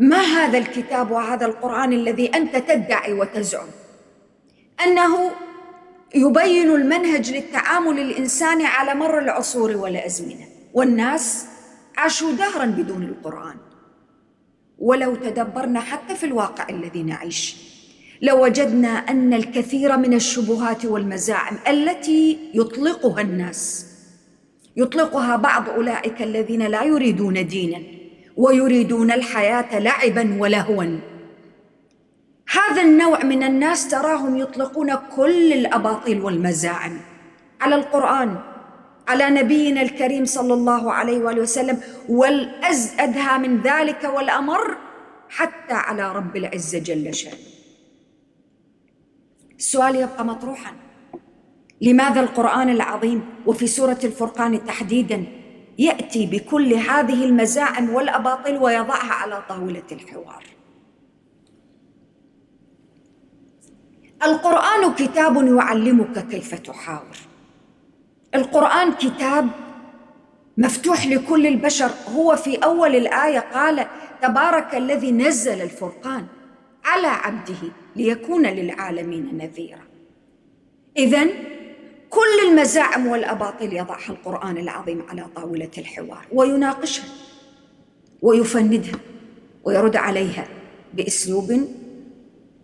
ما 0.00 0.20
هذا 0.20 0.58
الكتاب 0.58 1.10
وهذا 1.10 1.46
القرآن 1.46 1.92
الذي 1.92 2.26
أنت 2.26 2.56
تدعي 2.56 3.12
وتزعم؟ 3.12 3.68
أنه 4.84 5.30
يبين 6.14 6.70
المنهج 6.70 7.32
للتعامل 7.32 7.98
الإنساني 7.98 8.66
على 8.66 8.94
مر 8.94 9.18
العصور 9.18 9.76
والأزمنة. 9.76 10.59
والناس 10.74 11.46
عاشوا 11.96 12.32
دهرا 12.32 12.66
بدون 12.66 13.02
القرآن. 13.02 13.56
ولو 14.78 15.14
تدبرنا 15.14 15.80
حتى 15.80 16.14
في 16.14 16.26
الواقع 16.26 16.68
الذي 16.68 17.02
نعيش 17.02 17.56
لوجدنا 18.22 18.88
أن 18.88 19.34
الكثير 19.34 19.96
من 19.96 20.14
الشبهات 20.14 20.84
والمزاعم 20.84 21.58
التي 21.68 22.38
يطلقها 22.54 23.20
الناس 23.20 23.86
يطلقها 24.76 25.36
بعض 25.36 25.68
أولئك 25.68 26.22
الذين 26.22 26.62
لا 26.62 26.82
يريدون 26.82 27.46
دينا 27.46 27.78
ويريدون 28.36 29.10
الحياة 29.10 29.78
لعبا 29.78 30.36
ولهوا. 30.40 30.98
هذا 32.50 32.82
النوع 32.82 33.24
من 33.24 33.42
الناس 33.42 33.88
تراهم 33.88 34.36
يطلقون 34.36 34.94
كل 35.16 35.52
الأباطيل 35.52 36.20
والمزاعم 36.20 37.00
على 37.60 37.74
القرآن. 37.74 38.49
على 39.10 39.30
نبينا 39.30 39.82
الكريم 39.82 40.24
صلى 40.24 40.54
الله 40.54 40.92
عليه 40.92 41.18
وآله 41.18 41.42
وسلم 41.42 41.80
والأزأدها 42.08 43.38
من 43.38 43.62
ذلك 43.62 44.04
والأمر 44.04 44.76
حتى 45.28 45.74
على 45.74 46.12
رب 46.12 46.36
العزة 46.36 46.78
جل 46.78 47.14
شأنه. 47.14 47.36
السؤال 49.58 49.96
يبقى 49.96 50.24
مطروحا. 50.24 50.72
لماذا 51.80 52.20
القرآن 52.20 52.68
العظيم 52.68 53.22
وفي 53.46 53.66
سورة 53.66 53.98
الفرقان 54.04 54.64
تحديدا 54.64 55.26
يأتي 55.78 56.26
بكل 56.26 56.74
هذه 56.74 57.24
المزاعم 57.24 57.90
والأباطيل 57.90 58.56
ويضعها 58.58 59.12
على 59.12 59.42
طاولة 59.48 59.88
الحوار؟ 59.92 60.44
القرآن 64.22 64.94
كتاب 64.94 65.36
يعلمك 65.56 66.28
كيف 66.28 66.54
تحاور. 66.54 67.29
القرآن 68.34 68.92
كتاب 68.92 69.48
مفتوح 70.58 71.06
لكل 71.06 71.46
البشر. 71.46 71.90
هو 72.14 72.36
في 72.36 72.56
أول 72.56 72.96
الآية 72.96 73.38
قال 73.38 73.86
تبارك 74.22 74.74
الذي 74.74 75.12
نزل 75.12 75.62
الفرقان 75.62 76.26
على 76.84 77.06
عبده 77.06 77.72
ليكون 77.96 78.46
للعالمين 78.46 79.38
نذيرا. 79.38 79.82
اذا 80.96 81.24
كل 82.10 82.48
المزاعم 82.48 83.06
والأباطيل 83.06 83.72
يضعها 83.72 84.10
القرآن 84.10 84.56
العظيم 84.58 85.02
على 85.08 85.26
طاولة 85.36 85.70
الحوار 85.78 86.26
ويناقشها 86.32 87.04
ويفندها 88.22 88.98
ويرد 89.64 89.96
عليها 89.96 90.48
بأسلوب 90.94 91.68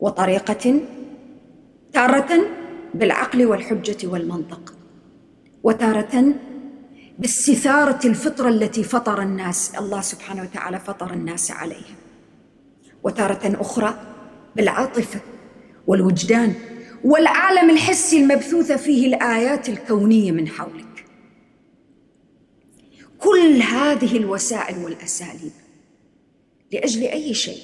وطريقة 0.01 0.81
تارة 1.93 2.29
بالعقل 2.95 3.47
والحجة 3.47 4.07
والمنطق. 4.07 4.75
وتارة 5.67 6.35
باستثارة 7.19 8.07
الفطرة 8.07 8.49
التي 8.49 8.83
فطر 8.83 9.23
الناس 9.23 9.75
الله 9.75 10.01
سبحانه 10.01 10.43
وتعالى 10.43 10.81
فطر 10.81 11.13
الناس 11.13 11.51
عليها. 11.51 11.97
وتارة 13.03 13.61
أخرى 13.61 13.95
بالعاطفه 14.57 15.21
والوجدان 15.87 16.55
والعالم 17.05 17.71
الحسي 17.71 18.23
المبثوثه 18.23 18.77
فيه 18.77 19.07
الآيات 19.07 19.69
الكونية 19.69 20.33
من 20.33 20.49
حولك. 20.49 21.05
كل 23.19 23.63
هذه 23.63 24.17
الوسائل 24.17 24.85
والأساليب 24.85 25.53
لأجل 26.73 27.03
أي 27.03 27.35
شيء؟ 27.35 27.63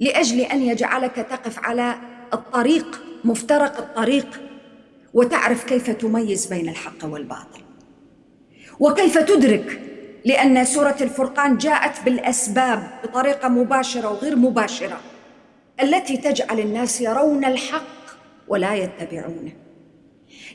لأجل 0.00 0.40
أن 0.40 0.62
يجعلك 0.62 1.14
تقف 1.14 1.58
على 1.58 1.94
الطريق 2.32 3.02
مفترق 3.24 3.78
الطريق 3.78 4.40
وتعرف 5.14 5.64
كيف 5.64 5.90
تميز 5.90 6.46
بين 6.46 6.68
الحق 6.68 7.04
والباطل. 7.04 7.62
وكيف 8.80 9.18
تدرك 9.18 9.80
لأن 10.24 10.64
سورة 10.64 10.96
الفرقان 11.00 11.56
جاءت 11.56 12.04
بالأسباب 12.04 13.00
بطريقة 13.04 13.48
مباشرة 13.48 14.12
وغير 14.12 14.36
مباشرة 14.36 15.00
التي 15.82 16.16
تجعل 16.16 16.60
الناس 16.60 17.00
يرون 17.00 17.44
الحق 17.44 17.82
ولا 18.48 18.74
يتبعونه. 18.74 19.52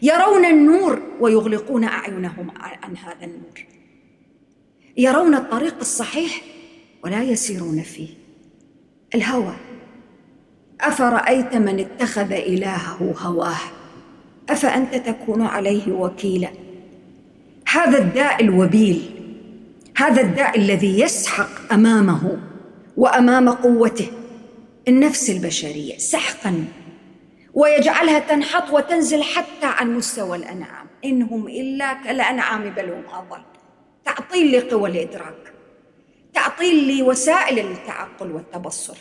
يرون 0.01 0.45
النور 0.45 1.01
ويغلقون 1.19 1.83
أعينهم 1.83 2.51
عن 2.59 2.97
هذا 2.97 3.25
النور. 3.25 3.65
يرون 4.97 5.35
الطريق 5.35 5.75
الصحيح 5.79 6.41
ولا 7.03 7.23
يسيرون 7.23 7.81
فيه. 7.81 8.09
الهوى 9.15 9.55
أفرأيت 10.81 11.55
من 11.55 11.79
اتخذ 11.79 12.31
إلهه 12.31 13.15
هواه؟ 13.17 13.78
أفأنت 14.49 14.95
تكون 14.95 15.41
عليه 15.41 15.91
وكيلا؟ 15.91 16.49
هذا 17.67 17.97
الداء 17.97 18.43
الوبيل 18.43 19.11
هذا 19.97 20.21
الداء 20.21 20.57
الذي 20.57 20.99
يسحق 20.99 21.73
أمامه 21.73 22.37
وأمام 22.97 23.49
قوته 23.49 24.07
النفس 24.87 25.29
البشرية 25.29 25.97
سحقا 25.97 26.65
ويجعلها 27.53 28.19
تنحط 28.19 28.73
وتنزل 28.73 29.23
حتى 29.23 29.65
عن 29.65 29.95
مستوى 29.95 30.37
الأنعام. 30.37 30.87
إنهم 31.05 31.47
إلا 31.47 31.93
كالأنعام 31.93 32.69
بل 32.69 32.89
هم 32.89 33.03
أضل. 33.13 33.41
تعطيل 34.05 34.57
لقوى 34.57 34.89
الإدراك 34.89 35.53
تعطيل 36.33 36.97
لوسائل 36.97 37.59
التعقل 37.59 38.31
والتبصر 38.31 38.97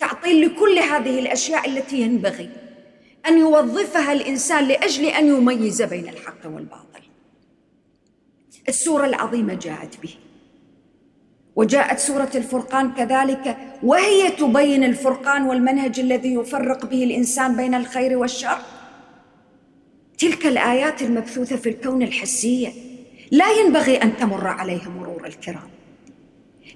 تعطيل 0.00 0.46
لكل 0.46 0.78
هذه 0.78 1.18
الأشياء 1.18 1.68
التي 1.68 2.00
ينبغي. 2.00 2.50
أن 3.28 3.38
يوظفها 3.38 4.12
الإنسان 4.12 4.64
لأجل 4.64 5.04
أن 5.04 5.26
يميز 5.26 5.82
بين 5.82 6.08
الحق 6.08 6.46
والباطل. 6.46 7.02
السورة 8.68 9.06
العظيمة 9.06 9.54
جاءت 9.54 10.02
به. 10.02 10.14
وجاءت 11.56 11.98
سورة 11.98 12.30
الفرقان 12.34 12.92
كذلك. 12.92 13.56
وهي 13.82 14.30
تبين 14.30 14.84
الفرقان 14.84 15.42
والمنهج 15.42 16.00
الذي 16.00 16.34
يفرق 16.34 16.86
به 16.86 17.04
الإنسان 17.04 17.56
بين 17.56 17.74
الخير 17.74 18.18
والشر. 18.18 18.58
تلك 20.18 20.46
الآيات 20.46 21.02
المبثوثة 21.02 21.56
في 21.56 21.68
الكون 21.68 22.02
الحسية. 22.02 22.72
لا 23.30 23.52
ينبغي 23.52 23.96
أن 23.96 24.16
تمر 24.16 24.46
عليها 24.46 24.88
مرور 24.88 25.26
الكرام. 25.26 25.70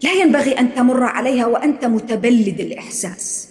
لا 0.02 0.12
ينبغي 0.12 0.52
أن 0.52 0.74
تمر 0.74 1.02
عليها 1.02 1.46
وأنت 1.46 1.85
متبلد 1.85 2.61
الإحساس. 2.61 3.48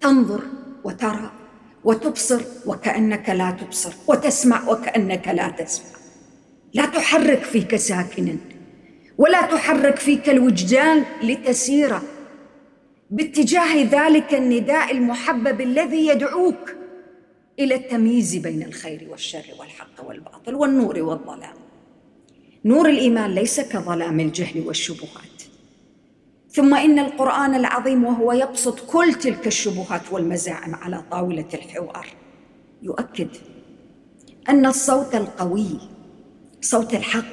تنظر 0.00 0.42
وترى. 0.84 1.43
وتبصر 1.84 2.42
وكأنك 2.66 3.28
لا 3.28 3.50
تبصر 3.50 3.92
وتسمع 4.06 4.68
وكأنك 4.68 5.28
لا 5.28 5.48
تسمع. 5.48 5.86
لا 6.74 6.86
تحرك 6.86 7.42
فيك 7.42 7.76
ساكنا 7.76 8.36
ولا 9.18 9.42
تحرك 9.42 9.98
فيك 9.98 10.28
الوجدان 10.28 11.04
لتسير. 11.22 11.98
باتجاه 13.10 13.82
ذلك 13.82 14.34
النداء 14.34 14.92
المحبب 14.92 15.60
الذي 15.60 16.06
يدعوك 16.06 16.74
إلى 17.58 17.74
التمييز 17.74 18.36
بين 18.36 18.62
الخير 18.62 19.06
والشر 19.10 19.44
والحق 19.58 20.08
والباطل 20.08 20.54
والنور 20.54 20.98
والظلام. 20.98 21.54
نور 22.64 22.88
الإيمان 22.88 23.30
ليس 23.34 23.60
كظلام 23.60 24.20
الجهل 24.20 24.66
والشبهات. 24.66 25.33
ثم 26.54 26.74
إن 26.74 26.98
القرآن 26.98 27.54
العظيم 27.54 28.04
وهو 28.04 28.32
يبسط 28.32 28.80
كل 28.80 29.14
تلك 29.14 29.46
الشبهات 29.46 30.12
والمزاعم 30.12 30.74
على 30.74 31.04
طاولة 31.10 31.48
الحوار. 31.54 32.06
يؤكد 32.82 33.28
أن 34.48 34.66
الصوت 34.66 35.14
القوي 35.14 35.78
صوت 36.60 36.94
الحق 36.94 37.24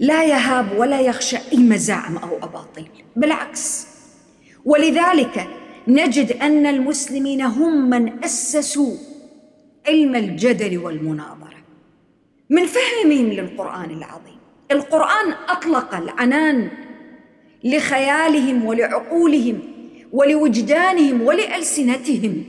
لا 0.00 0.24
يهاب 0.24 0.78
ولا 0.78 1.00
يخشى 1.00 1.36
أي 1.52 1.58
مزاعم 1.58 2.16
أو 2.16 2.36
أباطيل 2.36 2.88
بالعكس. 3.16 3.86
ولذلك 4.64 5.48
نجد 5.88 6.32
أن 6.32 6.66
المسلمين 6.66 7.42
هم 7.42 7.90
من 7.90 8.24
أسسوا 8.24 8.96
علم 9.86 10.16
الجدل 10.16 10.78
والمناظرة. 10.78 11.54
من 12.50 12.66
فهمهم 12.66 13.28
للقرآن 13.28 13.90
العظيم. 13.90 14.38
القرآن 14.70 15.32
أطلق 15.48 15.94
العنان 15.94 16.70
لخيالهم 17.64 18.64
ولعقولهم 18.64 19.58
ولوجدانهم 20.12 21.22
ولألسنتهم 21.22 22.44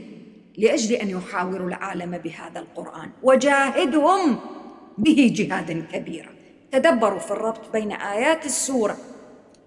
لأجل 0.58 0.94
أن 0.94 1.10
يحاوروا 1.10 1.68
العالم 1.68 2.18
بهذا 2.18 2.60
القرآن. 2.60 3.10
وجاهدهم 3.22 4.38
به 4.98 5.32
جهادا 5.36 5.82
كبيرا. 5.92 6.28
تدبروا 6.72 7.18
في 7.18 7.30
الربط 7.30 7.72
بين 7.72 7.92
آيات 7.92 8.46
السورة 8.46 8.96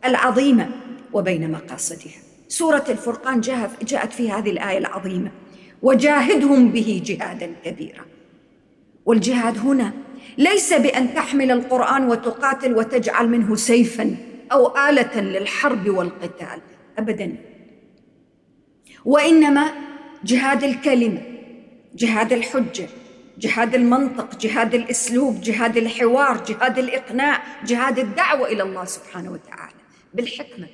العظيمة 0.05 0.69
وبين 1.13 1.51
مقاصدها. 1.51 2.19
سورة 2.47 2.83
الفرقان 2.89 3.41
جاءت 3.81 4.13
في 4.13 4.31
هذه 4.31 4.49
الآية 4.49 4.77
العظيمة. 4.77 5.31
وجاهدهم 5.81 6.71
به 6.71 7.01
جهادا 7.05 7.53
كبيرا. 7.65 8.05
والجهاد 9.05 9.57
هنا 9.57 9.93
ليس 10.37 10.73
بأن 10.73 11.13
تحمل 11.13 11.51
القرآن 11.51 12.09
وتقاتل 12.09 12.75
وتجعل 12.75 13.29
منه 13.29 13.55
سيفا. 13.55 14.15
أو 14.51 14.77
آلة 14.77 15.21
للحرب 15.21 15.89
والقتال. 15.89 16.61
ابدا. 16.97 17.35
وإنما 19.05 19.71
جهاد 20.23 20.63
الكلمة 20.63 21.21
جهاد 21.95 22.33
الحجة 22.33 22.87
جهاد 23.37 23.75
المنطق 23.75 24.37
جهاد 24.37 24.75
الأسلوب 24.75 25.41
جهاد 25.41 25.77
الحوار 25.77 26.43
جهاد 26.43 26.79
الإقناع 26.79 27.63
جهاد 27.65 27.99
الدعوة 27.99 28.47
إلى 28.47 28.63
الله 28.63 28.85
سبحانه 28.85 29.31
وتعالى 29.31 29.75
بالحكمة 30.13 30.67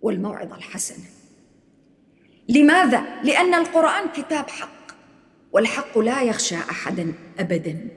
والموعظة 0.00 0.56
الحسنة. 0.56 1.04
لماذا؟ 2.48 3.04
لأن 3.22 3.54
القرآن 3.54 4.08
كتاب 4.08 4.48
حق 4.50 4.84
والحق 5.52 5.98
لا 5.98 6.22
يخشى 6.22 6.56
احدا 6.56 7.12
ابدا. 7.38 7.88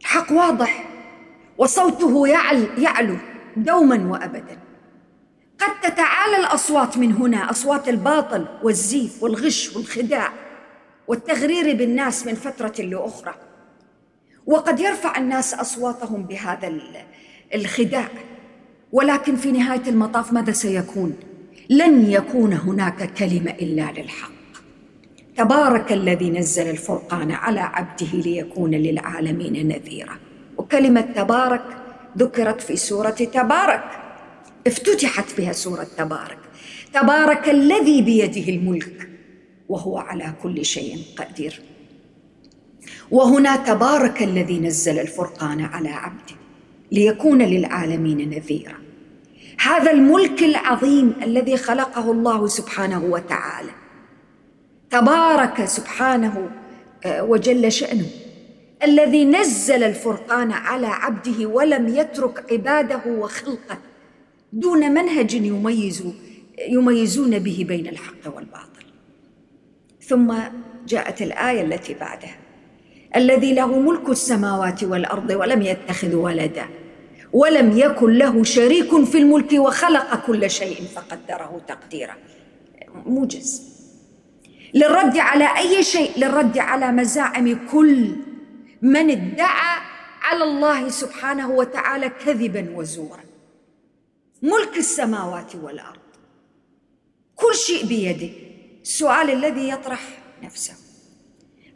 الحق 0.00 0.32
واضح 0.32 0.88
وصوته 1.58 2.28
يعل 2.28 2.68
يعلو. 2.78 3.16
دوما 3.62 4.10
وابدا. 4.10 4.58
قد 5.58 5.80
تتعالى 5.82 6.36
الأصوات 6.36 6.98
من 6.98 7.12
هنا 7.12 7.50
أصوات 7.50 7.88
الباطل 7.88 8.46
والزيف 8.62 9.22
والغش 9.22 9.76
والخداع 9.76 10.32
والتغرير 11.08 11.76
بالناس 11.76 12.26
من 12.26 12.34
فترة 12.34 12.84
لأخرى. 12.84 13.34
وقد 14.46 14.80
يرفع 14.80 15.18
الناس 15.18 15.54
أصواتهم 15.54 16.22
بهذا 16.22 16.72
الخداع. 17.54 18.08
ولكن 18.92 19.36
في 19.36 19.52
نهاية 19.52 19.82
المطاف 19.88 20.32
ماذا 20.32 20.52
سيكون؟ 20.52 21.16
لن 21.70 22.10
يكون 22.10 22.52
هناك 22.52 23.12
كلمة 23.14 23.50
إلا 23.50 23.92
للحق. 23.96 24.30
تبارك 25.36 25.92
الذي 25.92 26.30
نزل 26.30 26.70
الفرقان 26.70 27.30
على 27.30 27.60
عبده 27.60 28.06
ليكون 28.12 28.70
للعالمين 28.70 29.68
نذيرا. 29.68 30.18
وكلمة 30.56 31.00
تبارك 31.00 31.77
ذكرت 32.18 32.60
في 32.60 32.76
سورة 32.76 33.10
تبارك. 33.10 33.84
افتتحت 34.66 35.36
بها 35.38 35.52
سورة 35.52 35.86
تبارك. 35.96 36.38
تبارك 36.94 37.48
الذي 37.48 38.02
بيده 38.02 38.52
الملك 38.52 39.08
وهو 39.68 39.98
على 39.98 40.34
كل 40.42 40.64
شيء 40.64 40.98
قدير. 41.16 41.60
وهنا 43.10 43.56
تبارك 43.56 44.22
الذي 44.22 44.58
نزل 44.58 44.98
الفرقان 44.98 45.60
على 45.60 45.88
عبده 45.88 46.34
ليكون 46.92 47.42
للعالمين 47.42 48.30
نذيرا. 48.30 48.78
هذا 49.60 49.90
الملك 49.90 50.42
العظيم 50.42 51.14
الذي 51.22 51.56
خلقه 51.56 52.12
الله 52.12 52.46
سبحانه 52.46 53.04
وتعالى. 53.04 53.70
تبارك 54.90 55.64
سبحانه 55.64 56.50
آه، 57.04 57.24
وجل 57.24 57.72
شأنه. 57.72 58.06
الذي 58.82 59.24
نزل 59.24 59.82
الفرقان 59.82 60.52
على 60.52 60.86
عبده 60.86 61.46
ولم 61.46 61.88
يترك 61.88 62.52
عباده 62.52 63.00
وخلقه 63.06 63.78
دون 64.52 64.90
منهج 64.90 65.34
يميز 65.34 66.04
يميزون 66.68 67.38
به 67.38 67.64
بين 67.68 67.86
الحق 67.86 68.36
والباطل. 68.36 68.84
ثم 70.02 70.34
جاءت 70.88 71.22
الآية 71.22 71.62
التي 71.62 71.94
بعدها. 71.94 72.36
الذي 73.16 73.54
له 73.54 73.78
ملك 73.78 74.08
السماوات 74.08 74.84
والأرض 74.84 75.30
ولم 75.30 75.62
يتخذ 75.62 76.14
ولدا 76.14 76.66
ولم 77.32 77.78
يكن 77.78 78.12
له 78.12 78.44
شريك 78.44 79.04
في 79.04 79.18
الملك 79.18 79.52
وخلق 79.52 80.26
كل 80.26 80.50
شيء 80.50 80.82
فقدره 80.94 81.60
تقديرا. 81.68 82.14
موجز. 83.06 83.62
للرد 84.74 85.18
على 85.18 85.48
أي 85.58 85.82
شيء؟ 85.82 86.10
للرد 86.16 86.58
على 86.58 86.92
مزاعم 86.92 87.66
كل 87.72 88.16
من 88.82 89.10
ادعى 89.10 89.80
على 90.22 90.44
الله 90.44 90.88
سبحانه 90.88 91.50
وتعالى 91.50 92.08
كذبا 92.08 92.72
وزورا. 92.76 93.24
ملك 94.42 94.76
السماوات 94.76 95.54
والأرض. 95.54 96.00
كل 97.36 97.54
شيء 97.54 97.86
بيده. 97.86 98.30
السؤال 98.82 99.30
الذي 99.30 99.68
يطرح 99.68 100.00
نفسه. 100.42 100.74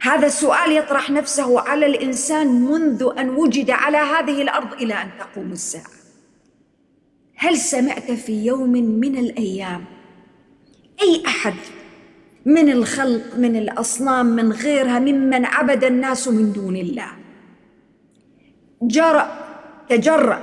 هذا 0.01 0.27
السؤال 0.27 0.71
يطرح 0.71 1.09
نفسه 1.09 1.59
على 1.59 1.85
الإنسان 1.85 2.47
منذ 2.47 3.13
أن 3.17 3.29
وجد 3.29 3.69
على 3.69 3.97
هذه 3.97 4.41
الأرض 4.41 4.73
إلى 4.73 4.93
أن 4.93 5.09
تقوم 5.19 5.51
الساعة. 5.51 5.91
هل 7.35 7.57
سمعت 7.57 8.11
في 8.11 8.45
يوم 8.45 8.71
من 8.71 9.17
الأيام 9.17 9.85
أي 11.01 11.23
أحد 11.25 11.55
من 12.45 12.71
الخلق 12.71 13.37
من 13.37 13.55
الأصنام 13.55 14.25
من 14.25 14.51
غيرها 14.51 14.99
ممن 14.99 15.45
عبد 15.45 15.83
الناس 15.83 16.27
من 16.27 16.53
دون 16.53 16.75
الله. 16.75 17.07
جرأ 18.81 19.31
تجرأ 19.89 20.39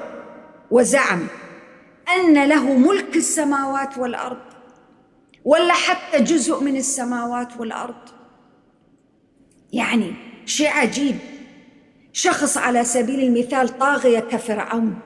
وزعم 0.70 1.26
أن 2.16 2.44
له 2.44 2.78
ملك 2.78 3.16
السماوات 3.16 3.98
والأرض 3.98 4.38
ولا 5.44 5.74
حتى 5.74 6.22
جزء 6.22 6.64
من 6.64 6.76
السماوات 6.76 7.60
والأرض. 7.60 8.08
يعني 9.72 10.14
شيء 10.46 10.68
عجيب. 10.68 11.16
شخص 12.12 12.56
على 12.56 12.84
سبيل 12.84 13.20
المثال 13.20 13.78
طاغية 13.78 14.20
كفرعون 14.20 14.98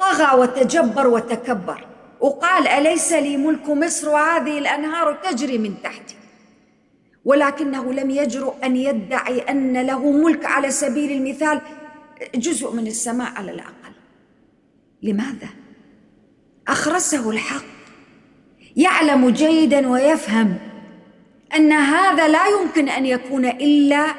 طغى 0.00 0.38
وتجبر 0.40 1.06
وتكبر. 1.06 1.86
وقال 2.20 2.68
أليس 2.68 3.12
لي 3.12 3.36
ملك 3.36 3.68
مصر 3.68 4.08
وهذه 4.08 4.58
الأنهار 4.58 5.12
تجري 5.12 5.58
من 5.58 5.74
تحتي؟ 5.82 6.14
ولكنه 7.24 7.92
لم 7.92 8.10
يجرؤ 8.10 8.54
أن 8.64 8.76
يدعي 8.76 9.40
أن 9.40 9.86
له 9.86 10.10
ملك 10.12 10.44
على 10.44 10.70
سبيل 10.70 11.12
المثال 11.12 11.60
جزء 12.34 12.72
من 12.72 12.86
السماء 12.86 13.32
على 13.32 13.50
الأقل. 13.50 13.92
لماذا؟ 15.02 15.48
أخرسه 16.68 17.30
الحق. 17.30 17.64
يعلم 18.76 19.30
جيدا 19.30 19.88
ويفهم 19.88 20.58
أن 21.56 21.72
هذا 21.72 22.28
لا 22.28 22.46
يمكن 22.46 22.88
أن 22.88 23.06
يكون 23.06 23.44
إلا 23.44 24.14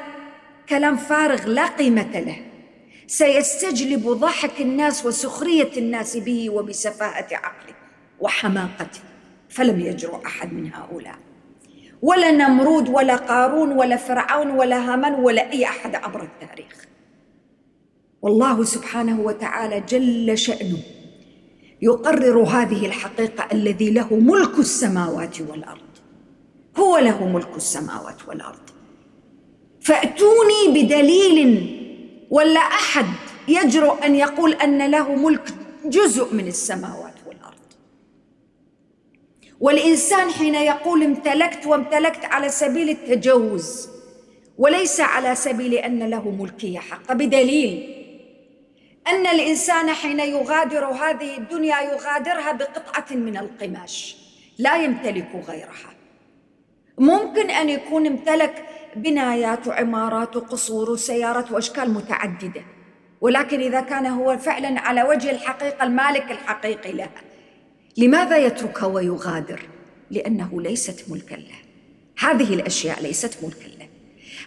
كلام 0.68 0.96
فارغ 0.96 1.46
لا 1.46 1.66
قيمة 1.66 2.20
له. 2.20 2.36
سيستجلب 3.06 4.08
ضحك 4.08 4.60
الناس 4.60 5.06
وسخرية 5.06 5.70
الناس 5.76 6.16
به 6.16 6.50
وبسفاهة 6.50 7.28
عقله. 7.32 7.87
وحماقته 8.20 9.00
فلم 9.48 9.80
يجرؤ 9.80 10.26
أحد 10.26 10.52
من 10.52 10.72
هؤلاء. 10.74 11.18
ولا 12.02 12.30
نمرود 12.30 12.88
ولا 12.88 13.16
قارون 13.16 13.72
ولا 13.72 13.96
فرعون 13.96 14.50
ولا 14.50 14.92
هامان 14.92 15.14
ولا 15.14 15.52
أي 15.52 15.64
أحد 15.64 15.94
عبر 15.94 16.22
التاريخ. 16.22 16.86
والله 18.22 18.64
سبحانه 18.64 19.20
وتعالى 19.20 19.80
جل 19.80 20.38
شأنه 20.38 20.78
يقرر 21.82 22.42
هذه 22.42 22.86
الحقيقة 22.86 23.48
الذي 23.52 23.90
له 23.90 24.14
ملك 24.14 24.58
السماوات 24.58 25.40
والأرض. 25.40 25.80
هو 26.76 26.98
له 26.98 27.26
ملك 27.26 27.56
السماوات 27.56 28.28
والأرض. 28.28 28.70
فأتوني 29.80 30.68
بدليل 30.68 31.78
ولا 32.30 32.60
أحد 32.60 33.06
يجرؤ 33.48 34.04
أن 34.04 34.14
يقول 34.14 34.52
أن 34.52 34.90
له 34.90 35.14
ملك 35.14 35.54
جزء 35.84 36.34
من 36.34 36.46
السماوات. 36.46 37.07
والارض 39.60 39.78
والإنسان 39.78 40.30
حين 40.30 40.54
يقول 40.54 41.02
امتلكت 41.02 41.66
وامتلكت 41.66 42.24
على 42.24 42.48
سبيل 42.48 42.90
التجوز 42.90 43.88
وليس 44.58 45.00
على 45.00 45.34
سبيل 45.34 45.74
أن 45.74 46.10
له 46.10 46.30
ملكية 46.30 46.78
حقه 46.78 47.14
بدليل 47.14 47.94
أن 49.08 49.26
الإنسان 49.26 49.90
حين 49.90 50.20
يغادر 50.20 50.84
هذه 50.84 51.38
الدنيا 51.38 51.80
يغادرها 51.80 52.52
بقطعة 52.52 53.16
من 53.16 53.36
القماش 53.36 54.16
لا 54.58 54.76
يمتلك 54.76 55.28
غيرها. 55.48 55.94
ممكن 56.98 57.50
أن 57.50 57.68
يكون 57.68 58.06
امتلك 58.06 58.64
بنايات 58.96 59.66
وعمارات 59.66 60.36
وقصور 60.36 60.90
وسيارات 60.90 61.50
وأشكال 61.50 61.90
متعددة 61.90 62.62
ولكن 63.20 63.60
إذا 63.60 63.80
كان 63.80 64.06
هو 64.06 64.38
فعلا 64.38 64.80
على 64.80 65.02
وجه 65.02 65.30
الحقيقة 65.30 65.84
المالك 65.84 66.30
الحقيقي 66.30 66.92
لها. 66.92 67.27
لماذا 67.98 68.36
يتركها 68.36 68.86
ويغادر؟ 68.86 69.60
لأنه 70.10 70.62
ليست 70.62 71.04
ملكا 71.10 71.34
له. 71.34 71.58
هذه 72.18 72.54
الأشياء 72.54 73.02
ليست 73.02 73.44
ملكا 73.44 73.68
له. 73.78 73.88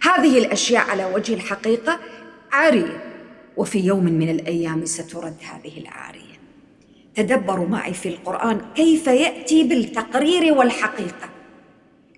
هذه 0.02 0.38
الأشياء 0.38 0.90
على 0.90 1.06
وجه 1.06 1.34
الحقيقة 1.34 2.00
عارية. 2.52 3.04
وفي 3.58 3.80
يوم 3.80 4.04
من 4.04 4.30
الأيام 4.30 4.86
سترد 4.86 5.36
هذه 5.54 5.78
العارية. 5.78 6.22
تدبروا 7.16 7.68
معي 7.68 7.94
في 7.94 8.10
القرآن 8.10 8.62
كيف 8.76 9.08
يأتي 9.08 9.64
بالتقرير 9.64 10.54
والحقيقة. 10.54 11.30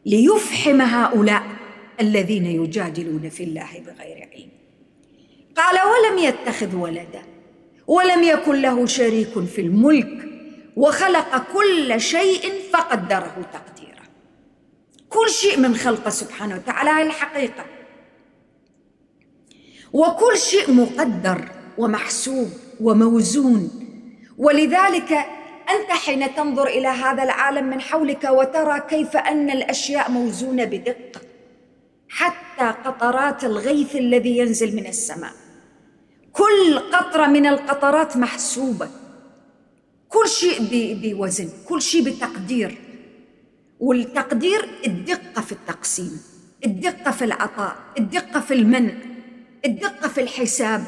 ليفحم 0.05 0.81
هؤلاء 0.81 1.43
الذين 2.01 2.45
يجادلون 2.45 3.29
في 3.29 3.43
الله 3.43 3.69
بغير 3.85 4.29
علم. 4.33 4.49
قال 5.55 5.75
ولم 5.75 6.17
يتخذ 6.23 6.75
ولدا 6.75 7.21
ولم 7.87 8.23
يكن 8.23 8.61
له 8.61 8.85
شريك 8.85 9.39
في 9.39 9.61
الملك 9.61 10.32
وخلق 10.75 11.53
كل 11.53 12.01
شيء 12.01 12.51
فقدره 12.73 13.35
تقديرا. 13.53 14.03
كل 15.09 15.29
شيء 15.29 15.59
من 15.59 15.75
خلقه 15.75 16.09
سبحانه 16.09 16.55
وتعالى 16.55 16.89
هذه 16.89 17.05
الحقيقة. 17.05 17.65
وكل 19.93 20.37
شيء 20.37 20.71
مقدر 20.71 21.49
ومحسوب 21.77 22.49
وموزون. 22.81 23.69
ولذلك 24.37 25.11
أنت 25.69 25.91
حين 25.91 26.35
تنظر 26.35 26.67
إلى 26.67 26.87
هذا 26.87 27.23
العالم 27.23 27.69
من 27.69 27.81
حولك 27.81 28.23
وترى 28.23 28.79
كيف 28.79 29.17
أن 29.17 29.49
الأشياء 29.49 30.11
موزونة 30.11 30.63
بدقة. 30.63 31.21
حتى 32.09 32.65
قطرات 32.85 33.43
الغيث 33.43 33.95
الذي 33.95 34.37
ينزل 34.37 34.75
من 34.75 34.87
السماء. 34.87 35.31
كل 36.31 36.79
قطرة 36.79 37.25
من 37.25 37.45
القطرات 37.45 38.17
محسوبة. 38.17 39.02
كل 40.13 40.29
شيء 40.29 40.59
بوزن 41.01 41.49
كل 41.65 41.81
شيء 41.81 42.03
بتقدير 42.03 42.77
والتقدير 43.79 44.69
الدقة 44.87 45.41
في 45.41 45.51
التقسيم 45.51 46.21
الدقة 46.65 47.11
في 47.11 47.25
العطاء 47.25 47.75
الدقة 47.99 48.39
في 48.39 48.53
المنع 48.53 48.93
الدقة 49.65 50.07
في 50.07 50.21
الحساب. 50.21 50.83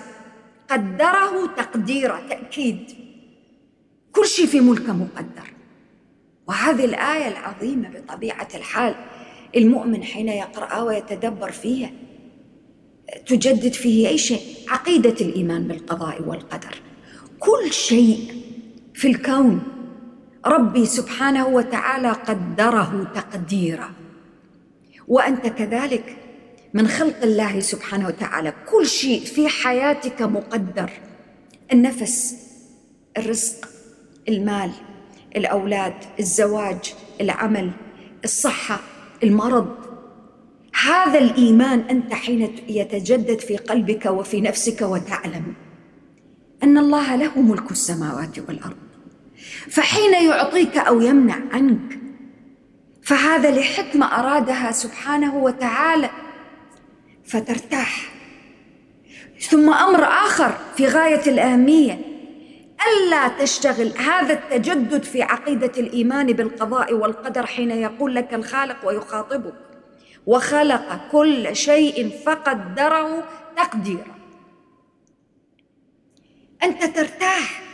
قدره 0.70 1.46
تقديره 1.58 2.28
تأكيد. 2.30 2.92
كل 4.12 4.26
شيء 4.26 4.46
في 4.46 4.60
ملكه 4.60 4.94
مقدر. 4.94 5.54
وهذه 6.48 6.86
الآية 6.86 7.28
العظيمة 7.28 7.90
بطبيعة 7.90 8.48
الحال 8.56 8.96
المؤمن 9.56 10.04
حين 10.04 10.30
يقرأها 10.30 10.82
ويتدبر 10.82 11.52
فيها 11.52 11.92
تجدد 13.28 13.74
فيه 13.74 14.08
أي 14.08 14.18
شيء 14.18 14.42
عقيدة 14.68 15.16
الإيمان 15.22 15.68
بالقضاء 15.68 16.22
والقدر. 16.22 16.82
كل 17.40 17.74
شيء 17.74 18.34
في 18.96 19.08
الكون. 19.08 19.62
ربي 20.46 20.86
سبحانه 20.86 21.48
وتعالى 21.48 22.12
قدره 22.12 23.12
تقديرا 23.16 23.90
وأنت 25.08 25.48
كذلك 25.48 26.18
من 26.74 26.88
خلق 26.88 27.24
الله 27.24 27.60
سبحانه 27.60 28.08
وتعالى. 28.08 28.54
كل 28.72 28.86
شيء 28.88 29.26
في 29.26 29.48
حياتك 29.48 30.22
مقدر. 30.22 30.92
النفس 31.74 32.36
الرزق 33.18 33.70
المال 34.30 34.72
الأولاد 35.36 35.94
الزواج 36.20 36.94
العمل 37.22 37.72
الصحة 38.24 38.80
المرض. 39.24 39.76
هذا 40.84 41.20
الإيمان 41.20 41.80
أنت 41.80 42.14
حين 42.14 42.42
يتجدد 42.68 43.40
في 43.40 43.58
قلبك 43.58 44.06
وفي 44.06 44.42
نفسك 44.42 44.82
وتعلم 44.82 45.54
أن 46.64 46.78
الله 46.78 47.16
له 47.16 47.42
ملك 47.42 47.72
السماوات 47.72 48.40
والأرض. 48.40 48.85
فحين 49.70 50.14
يعطيك 50.14 50.78
أو 50.78 51.02
يمنع 51.02 51.36
عنك 51.54 52.00
فهذا 53.04 53.52
لحكمة 53.52 54.20
أرادها 54.20 54.72
سبحانه 54.72 55.36
وتعالى 55.36 56.10
فترتاح. 57.26 58.16
ثم 59.40 59.74
أمر 59.74 60.04
آخر 60.04 60.58
في 60.78 60.88
غاية 60.88 61.22
الاهميه 61.28 62.00
ألا 62.88 63.28
تشتغل 63.28 63.98
هذا 63.98 64.34
التجدد 64.34 65.04
في 65.04 65.22
عقيدة 65.22 65.72
الإيمان 65.78 66.28
بالقضاء 66.28 66.94
والقدر 66.94 67.46
حين 67.46 67.72
يقول 67.72 68.16
لك 68.16 68.34
الخالق 68.34 68.88
ويخاطبك 68.88 69.54
وخلق 70.26 71.10
كل 71.12 71.56
شيء 71.56 72.10
فقدره 72.26 73.24
تقديرا. 73.58 74.16
أنت 76.64 76.84
ترتاح. 76.84 77.65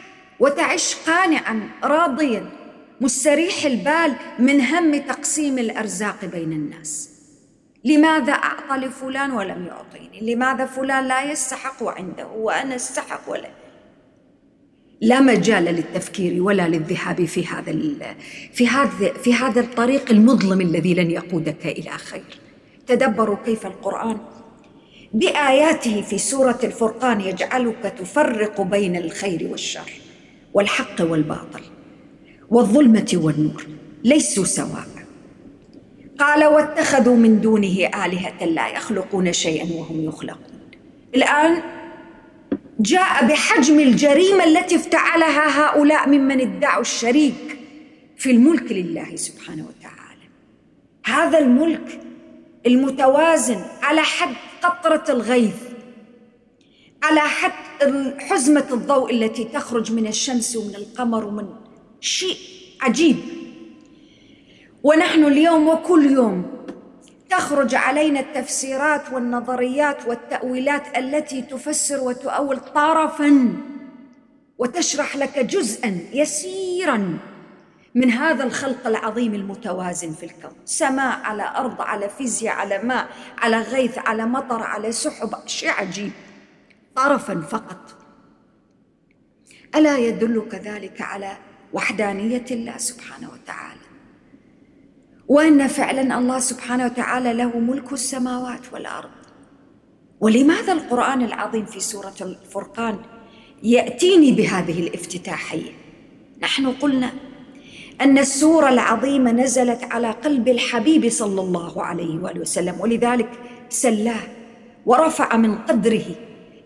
وتعيش 0.41 0.95
قانعا 1.07 1.69
راضيا. 1.83 2.49
مستريح 3.01 3.65
البال 3.65 4.15
من 4.39 4.61
هم 4.61 4.97
تقسيم 4.97 5.57
الأرزاق 5.57 6.25
بين 6.25 6.51
الناس. 6.51 7.09
لماذا 7.85 8.33
أعطى 8.33 8.85
لفلان 8.85 9.31
ولم 9.31 9.65
يعطيني؟ 9.65 10.33
لماذا 10.33 10.65
فلان 10.65 11.07
لا 11.07 11.31
يستحق 11.31 11.83
وعنده 11.83 12.27
وأنا 12.27 12.75
أستحق 12.75 13.31
ولا؟ 13.31 13.49
لا 15.01 15.19
مجال 15.19 15.63
للتفكير 15.63 16.43
ولا 16.43 16.67
للذهاب 16.67 17.25
في 17.25 17.47
هذا 17.47 17.71
في 18.53 18.67
هذا 18.67 19.13
في 19.13 19.33
هذا 19.33 19.61
الطريق 19.61 20.11
المظلم 20.11 20.61
الذي 20.61 20.93
لن 20.93 21.11
يقودك 21.11 21.65
إلى 21.65 21.91
خير. 21.91 22.39
تدبروا 22.87 23.37
كيف 23.45 23.65
القرآن؟ 23.65 24.17
بآياته 25.13 26.01
في 26.01 26.17
سورة 26.17 26.59
الفرقان 26.63 27.21
يجعلك 27.21 27.93
تفرق 27.99 28.61
بين 28.61 28.95
الخير 28.95 29.47
والشر. 29.51 30.00
والحق 30.53 31.01
والباطل 31.01 31.61
والظلمة 32.49 33.11
والنور 33.13 33.65
ليسوا 34.03 34.45
سواء. 34.45 34.87
قال 36.19 36.45
واتخذوا 36.45 37.15
من 37.15 37.41
دونه 37.41 37.85
آلهة 38.05 38.45
لا 38.45 38.67
يخلقون 38.67 39.33
شيئا 39.33 39.79
وهم 39.79 40.03
يخلقون. 40.03 40.61
الآن 41.15 41.63
جاء 42.79 43.25
بحجم 43.25 43.79
الجريمة 43.79 44.43
التي 44.43 44.75
افتعلها 44.75 45.45
هؤلاء 45.61 46.09
ممن 46.09 46.41
ادعوا 46.41 46.81
الشريك 46.81 47.57
في 48.17 48.31
الملك 48.31 48.71
لله 48.71 49.15
سبحانه 49.15 49.65
وتعالى. 49.69 50.25
هذا 51.05 51.39
الملك 51.39 51.99
المتوازن 52.65 53.61
على 53.81 54.01
حد 54.01 54.35
قطرة 54.63 55.03
الغيث 55.09 55.55
على 57.03 57.19
حد 57.19 57.70
حزمة 58.19 58.65
الضوء 58.71 59.13
التي 59.13 59.43
تخرج 59.43 59.91
من 59.91 60.07
الشمس 60.07 60.55
ومن 60.55 60.75
القمر 60.75 61.25
ومن 61.25 61.49
شيء 61.99 62.37
عجيب. 62.81 63.17
ونحن 64.83 65.23
اليوم 65.23 65.67
وكل 65.67 66.11
يوم 66.11 66.45
تخرج 67.29 67.75
علينا 67.75 68.19
التفسيرات 68.19 69.13
والنظريات 69.13 70.07
والتأويلات 70.07 70.97
التي 70.97 71.41
تفسر 71.41 72.03
وتؤول 72.03 72.57
طرفا 72.59 73.53
وتشرح 74.57 75.15
لك 75.15 75.39
جزءا 75.39 75.99
يسيرا 76.13 77.19
من 77.95 78.11
هذا 78.11 78.43
الخلق 78.43 78.87
العظيم 78.87 79.35
المتوازن 79.35 80.11
في 80.11 80.25
الكون. 80.25 80.51
سماء 80.65 81.19
على 81.23 81.53
أرض 81.55 81.81
على 81.81 82.09
فيزياء 82.09 82.55
على 82.55 82.77
ماء 82.83 83.07
على 83.37 83.61
غيث 83.61 83.97
على 83.97 84.25
مطر 84.25 84.63
على 84.63 84.91
سحب. 84.91 85.29
شيء 85.45 85.69
عجيب. 85.69 86.11
طرفا 86.95 87.41
فقط. 87.41 87.97
ألا 89.75 89.97
يدلك 89.97 90.55
ذلك 90.55 91.01
على 91.01 91.37
وحدانية 91.73 92.45
الله 92.51 92.77
سبحانه 92.77 93.29
وتعالى؟ 93.33 93.81
وأن 95.27 95.67
فعلا 95.67 96.17
الله 96.17 96.39
سبحانه 96.39 96.85
وتعالى 96.85 97.33
له 97.33 97.59
ملك 97.59 97.93
السماوات 97.93 98.73
والأرض. 98.73 99.09
ولماذا 100.19 100.73
القرآن 100.73 101.21
العظيم 101.21 101.65
في 101.65 101.79
سورة 101.79 102.13
الفرقان 102.21 102.97
يأتيني 103.63 104.31
بهذه 104.31 104.79
الافتتاحية؟ 104.79 105.71
نحن 106.41 106.67
قلنا 106.67 107.11
أن 108.01 108.17
السورة 108.17 108.69
العظيمة 108.69 109.31
نزلت 109.31 109.83
على 109.83 110.11
قلب 110.11 110.47
الحبيب 110.47 111.09
صلى 111.09 111.41
الله 111.41 111.83
عليه 111.83 112.19
وآله 112.19 112.41
وسلم 112.41 112.81
ولذلك 112.81 113.29
سلاه 113.69 114.21
ورفع 114.85 115.37
من 115.37 115.57
قدره 115.57 116.05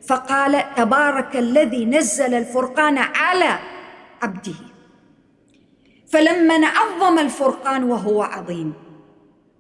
فقال 0.08 0.76
تبارك 0.76 1.36
الذي 1.36 1.86
نزل 1.86 2.34
الفرقان 2.34 2.98
على 2.98 3.60
عبده. 4.22 4.56
فلما 6.08 6.68
عظم 6.68 7.20
الفرقان 7.20 7.84
وهو 7.84 8.24
عظيم. 8.24 8.74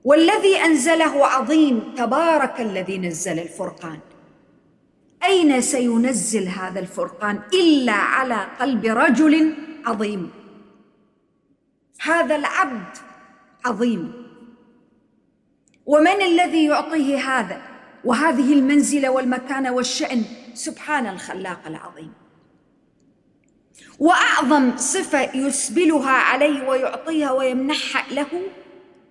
والذي 0.03 0.57
أنزله 0.57 1.25
عظيم 1.25 1.93
تبارك 1.97 2.61
الذي 2.61 2.97
نزل 2.97 3.39
الفرقان. 3.39 3.99
أين 5.23 5.61
سينزل 5.61 6.47
هذا 6.47 6.79
الفرقان 6.79 7.41
إلا 7.53 7.93
على 7.93 8.47
قلب 8.59 8.85
رجل 8.85 9.55
عظيم؟ 9.85 10.31
هذا 12.01 12.35
العبد 12.35 12.97
عظيم. 13.65 14.13
ومن 15.85 16.21
الذي 16.21 16.65
يعطيه 16.65 17.17
هذا؟ 17.17 17.74
وهذه 18.05 18.53
المنزلة 18.53 19.09
والمكانه 19.09 19.71
والشأن 19.71 20.23
سبحان 20.53 21.07
الخلاق 21.07 21.67
العظيم. 21.67 22.13
وأعظم 23.99 24.77
صفة 24.77 25.35
يسبلها 25.37 26.11
عليه 26.11 26.67
ويعطيها 26.69 27.31
ويمنحها 27.31 28.13
له 28.13 28.27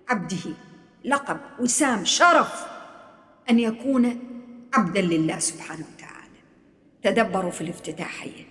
عبده 0.09 0.53
لقب 1.05 1.37
وسام 1.59 2.05
شرف 2.05 2.65
أن 3.49 3.59
يكون 3.59 4.19
عبدا 4.73 5.01
لله 5.01 5.39
سبحانه 5.39 5.85
وتعالى. 5.95 6.39
تدبروا 7.03 7.51
في 7.51 7.61
الافتتاحية. 7.61 8.43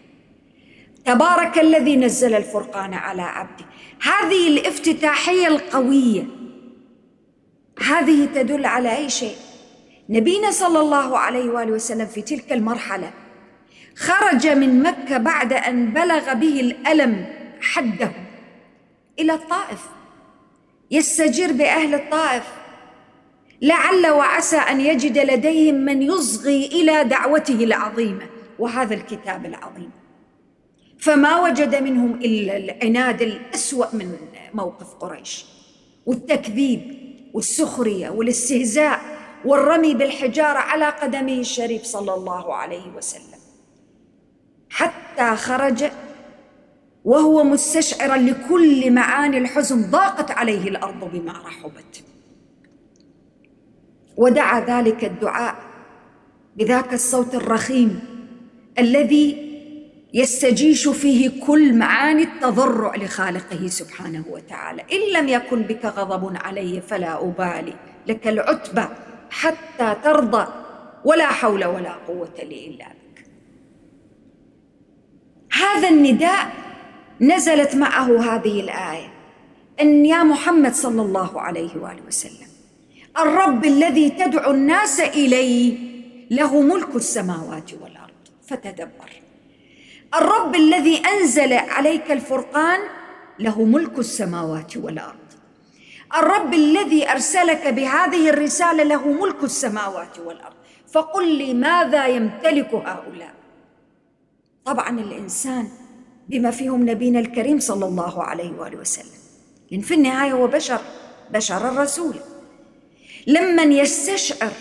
تبارك 1.05 1.59
الذي 1.59 1.97
نزل 1.97 2.35
الفرقان 2.35 2.95
على 2.95 3.23
عبده. 3.23 3.65
هذه 4.03 4.49
الافتتاحية 4.49 5.47
القوية. 5.47 6.27
هذه 7.83 8.27
تدل 8.35 8.67
على 8.67 8.97
أي 8.97 9.11
شيء؟ 9.11 9.37
نبينا 10.09 10.51
صلى 10.51 10.81
الله 10.81 11.19
عليه 11.19 11.51
وآله 11.51 11.73
وسلم 11.73 12.07
في 12.07 12.23
تلك 12.23 12.53
المرحلة 12.53 13.11
خرج 13.97 14.47
من 14.47 14.83
مكة 14.83 15.19
بعد 15.19 15.53
أن 15.53 15.93
بلغ 15.93 16.33
به 16.33 16.61
الألم 16.61 17.27
حده 17.61 18.13
إلى 19.19 19.35
الطائف 19.35 19.89
يستجير 20.91 21.53
بأهل 21.53 21.95
الطائف. 21.95 22.45
لعل 23.63 24.07
وعسى 24.07 24.57
أن 24.57 24.81
يجد 24.81 25.19
لديهم 25.19 25.75
من 25.75 26.03
يصغي 26.03 26.67
إلى 26.67 27.05
دعوته 27.05 27.65
العظيمة 27.65 28.27
وهذا 28.59 28.95
الكتاب 28.95 29.47
العظيم. 29.47 29.91
فما 30.99 31.41
وجد 31.41 31.83
منهم 31.83 32.15
إلا 32.15 32.57
العناد 32.57 33.23
الأسوأ 33.23 33.87
من 33.95 34.17
موقف 34.55 34.95
قريش 34.95 35.45
والتكذيب 36.07 36.81
والسخرية 37.35 38.11
والاستهزاء. 38.11 39.14
والرمي 39.45 39.95
بالحجارة 39.95 40.59
على 40.59 40.89
قدمه 40.89 41.41
الشريف 41.41 41.83
صلى 41.83 42.15
الله 42.15 42.55
عليه 42.55 42.89
وسلم. 42.97 43.39
حتى 44.71 45.37
خرج 45.37 45.85
وهو 47.05 47.45
مستشعرا 47.45 48.17
لكل 48.17 48.91
معاني 48.91 49.39
الحزن 49.39 49.91
ضاقت 49.91 50.31
عليه 50.31 50.69
الأرض 50.69 51.11
بما 51.13 51.33
رحبت. 51.33 52.05
ودعا 54.17 54.61
ذلك 54.61 55.05
الدعاء 55.05 55.57
بذاك 56.57 56.95
الصوت 56.95 57.35
الرخيم 57.35 58.01
الذي 58.79 59.55
يستجيش 60.15 60.89
فيه 60.89 61.45
كل 61.47 61.75
معاني 61.75 62.23
التضرع 62.23 62.97
لخالقه 62.97 63.67
سبحانه 63.67 64.25
وتعالى. 64.31 64.83
إن 64.93 65.13
لم 65.13 65.29
يكن 65.29 65.63
بك 65.63 65.85
غضب 65.85 66.37
علي 66.37 66.81
فلا 66.81 67.25
أبالي. 67.25 67.75
لك 68.07 68.29
العتبى 68.29 68.87
حتى 69.31 69.97
ترضى. 70.05 70.47
ولا 71.05 71.27
حول 71.27 71.65
ولا 71.65 71.93
قوة 71.93 72.35
لي 72.39 72.67
إلا 72.67 72.87
بك. 72.89 73.27
هذا 75.53 75.89
النداء 75.89 76.53
نزلت 77.21 77.75
معه 77.77 78.35
هذه 78.35 78.61
الآية. 78.61 79.13
أن 79.81 80.07
يا 80.07 80.23
محمد 80.23 80.75
صلى 80.75 81.03
الله 81.03 81.41
عليه 81.41 81.77
وآله 81.77 82.03
وسلم 82.07 82.49
الرب 83.19 83.65
الذي 83.65 84.11
تدعو 84.11 84.51
الناس 84.51 85.01
إليه 85.01 85.79
له 86.31 86.61
ملك 86.61 86.97
السماوات 86.97 87.75
والأرض. 87.75 88.11
فتدبر. 88.49 89.11
الرب 90.15 90.55
الذي 90.55 91.03
أنزل 91.07 91.53
عليك 91.53 92.13
الفرقان 92.13 92.81
له 93.39 93.65
ملك 93.65 93.99
السماوات 93.99 94.77
والأرض. 94.77 95.24
الرب 96.17 96.55
الذي 96.55 97.11
أرسلك 97.11 97.69
بهذه 97.69 98.31
الرسالة 98.31 98.83
له 98.83 99.13
ملك 99.13 99.45
السماوات 99.45 100.19
والأرض. 100.19 100.55
فقل 100.93 101.39
لي 101.39 101.55
ماذا 101.55 102.07
يمتلك 102.07 102.75
هؤلاء؟ 102.75 103.35
طبعا 104.65 105.01
الإنسان 105.01 105.69
بما 106.29 106.51
فيهم 106.51 106.91
نبينا 106.91 107.19
الكريم 107.21 107.59
صلى 107.59 107.87
الله 107.87 108.23
عليه 108.23 108.53
وآله 108.59 108.79
وسلم. 108.79 109.21
لأن 109.71 109.81
في 109.81 109.95
النهاية 109.95 110.33
هو 110.33 110.47
بشر 110.47 110.81
بشر 111.31 111.69
الرسول. 111.69 112.15
لمن 113.27 113.73
يستشعر 113.73 114.53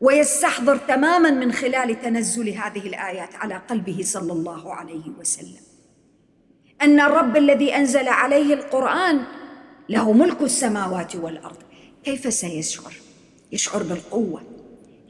ويستحضر 0.00 0.76
تماما 0.76 1.30
من 1.30 1.52
خلال 1.52 2.00
تنزل 2.02 2.48
هذه 2.48 2.86
الآيات 2.86 3.34
على 3.34 3.62
قلبه 3.70 4.00
صلى 4.02 4.32
الله 4.32 4.74
عليه 4.74 5.10
وسلم. 5.18 5.60
أن 6.82 7.00
الرب 7.00 7.36
الذي 7.36 7.76
أنزل 7.76 8.08
عليه 8.08 8.54
القرآن 8.54 9.22
له 9.88 10.12
ملك 10.12 10.42
السماوات 10.42 11.16
والأرض. 11.16 11.56
كيف 12.04 12.34
سيشعر؟ 12.34 12.92
يشعر 13.52 13.82
بالقوة 13.82 14.42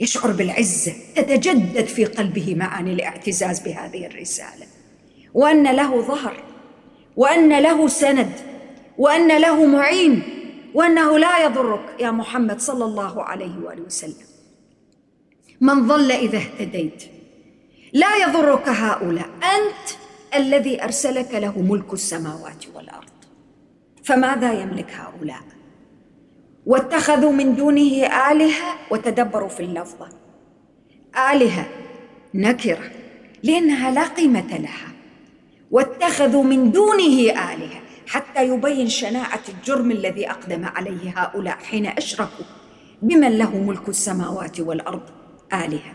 يشعر 0.01 0.31
بالعزة 0.31 0.93
تتجدد 1.17 1.85
في 1.85 2.05
قلبه 2.05 2.55
معاني 2.55 2.93
الاعتزاز 2.93 3.61
بهذه 3.61 4.07
الرسالة. 4.07 4.67
وأن 5.35 5.77
له 5.77 6.01
ظهر 6.03 6.45
وأن 7.17 7.59
له 7.59 7.89
سند 7.89 8.33
وأن 8.99 9.41
له 9.41 9.67
معين 9.67 10.23
وأنه 10.75 11.19
لا 11.19 11.45
يضرك 11.45 12.01
يا 12.01 12.11
محمد 12.11 12.61
صلى 12.61 12.85
الله 12.85 13.23
عليه 13.23 13.59
وآله 13.65 13.83
وسلم. 13.83 14.27
من 15.61 15.87
ضل 15.87 16.13
إذا 16.13 16.39
اهتديت 16.39 17.05
لا 17.93 18.17
يضرك 18.17 18.69
هؤلاء. 18.69 19.29
أنت 19.29 19.99
الذي 20.35 20.85
أرسلك 20.85 21.35
له 21.35 21.59
ملك 21.63 21.93
السماوات 21.93 22.65
والأرض. 22.75 23.16
فماذا 24.07 24.53
يملك 24.53 24.91
هؤلاء؟ 24.91 25.41
واتخذوا 26.67 27.33
من 27.33 27.57
دونه 27.57 28.07
آلهة 28.31 28.75
وتدبروا 28.91 29.49
في 29.49 29.61
اللفظه 29.61 30.09
آلهة 31.33 31.67
نكرة 32.35 32.91
لأنها 33.43 33.91
لا 33.91 34.03
قيمة 34.03 34.59
لها. 34.59 34.89
واتخذوا 35.71 36.45
من 36.45 36.71
دونه 36.73 37.31
آلهة 37.31 37.81
حتى 38.07 38.49
يبين 38.49 38.89
شناعة 38.89 39.41
الجرم 39.49 39.91
الذي 39.91 40.31
أقدم 40.31 40.65
عليه 40.65 41.13
هؤلاء 41.17 41.57
حين 41.57 41.87
أشركوا 41.87 42.45
بمن 43.03 43.39
له 43.39 43.57
ملك 43.57 43.89
السماوات 43.89 44.61
والأرض 44.61 45.03
آلهة. 45.53 45.95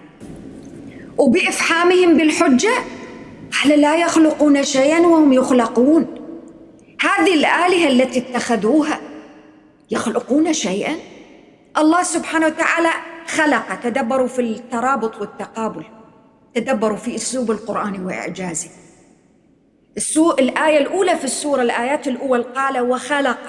وبإفحامهم 1.18 2.18
بالحجة 2.18 2.74
قال 3.64 3.82
لا 3.82 3.96
يخلقون 3.96 4.64
شيئا 4.64 5.00
وهم 5.00 5.34
يخلقون؟ 5.34 6.21
هذه 7.02 7.34
الآلهة 7.34 7.88
التي 7.88 8.20
اتخذوها 8.20 9.00
يخلقون 9.92 10.54
شيئا؟ 10.54 10.96
الله 11.78 12.04
سبحانه 12.04 12.46
وتعالى 12.46 12.90
خلق 13.28 13.76
تدبروا 13.84 14.28
في 14.28 14.42
الترابط 14.42 15.22
والتقابل 15.22 15.84
تدبروا 16.56 16.98
في 16.98 17.16
أسلوب 17.16 17.52
القرآن 17.52 18.06
وإعجازه. 18.06 18.70
السوء 19.98 20.42
الآية 20.42 20.78
الأولى 20.78 21.16
في 21.16 21.24
السورة 21.24 21.62
الآيات 21.62 22.08
الأول 22.08 22.44
قال 22.44 22.80
وخلق 22.80 23.40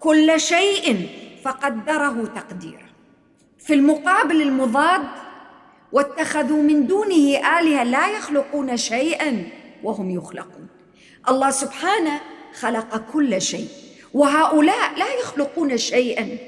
كل 0.00 0.40
شيء 0.40 1.08
فقدره 1.44 2.24
تقديرا. 2.34 2.86
في 3.58 3.74
المقابل 3.74 4.42
المضاد 4.42 5.02
واتخذوا 5.92 6.62
من 6.62 6.86
دونه 6.86 7.58
آلهة 7.58 7.84
لا 7.84 8.08
يخلقون 8.08 8.76
شيئا 8.76 9.46
وهم 9.82 10.10
يخلقون. 10.10 10.66
الله 11.28 11.50
سبحانه 11.50 12.20
خلق 12.54 13.12
كل 13.12 13.42
شيء 13.42 13.68
وهؤلاء 14.14 14.98
لا 14.98 15.14
يخلقون 15.20 15.78
شيئا. 15.78 16.38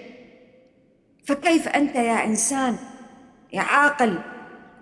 فكيف 1.24 1.68
أنت 1.68 1.94
يا 1.96 2.24
إنسان 2.24 2.76
يا 3.52 3.60
عاقل 3.60 4.18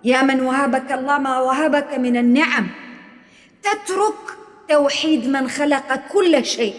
يا 0.03 0.21
من 0.21 0.41
وهبك 0.41 0.91
الله 0.91 1.17
ما 1.17 1.39
وهبك 1.39 1.93
من 1.93 2.17
النعم 2.17 2.67
تترك 3.63 4.37
توحيد 4.69 5.27
من 5.27 5.49
خلق 5.49 5.95
كل 6.13 6.45
شيء 6.45 6.73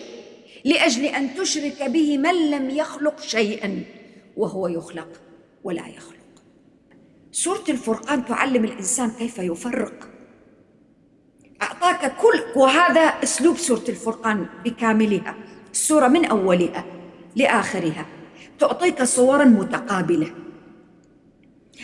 لأجل 0.64 1.04
أن 1.04 1.34
تشرك 1.34 1.82
به 1.82 2.18
من 2.18 2.50
لم 2.50 2.70
يخلق 2.70 3.20
شيئا 3.20 3.84
وهو 4.36 4.68
يخلق 4.68 5.08
ولا 5.64 5.88
يخلق. 5.88 6.16
سورة 7.32 7.64
الفرقان 7.68 8.26
تعلم 8.26 8.64
الإنسان 8.64 9.10
كيف 9.10 9.38
يفرق. 9.38 10.11
أعطاك 11.62 12.16
كل 12.16 12.42
وهذا 12.60 13.00
أسلوب 13.00 13.56
سورة 13.56 13.84
الفرقان 13.88 14.46
بكاملها 14.64 15.34
السوره 15.72 16.08
من 16.08 16.24
أولها 16.24 16.84
لآخرها 17.36 18.06
تعطيك 18.58 19.02
صورا 19.02 19.44
متقابلة 19.44 20.30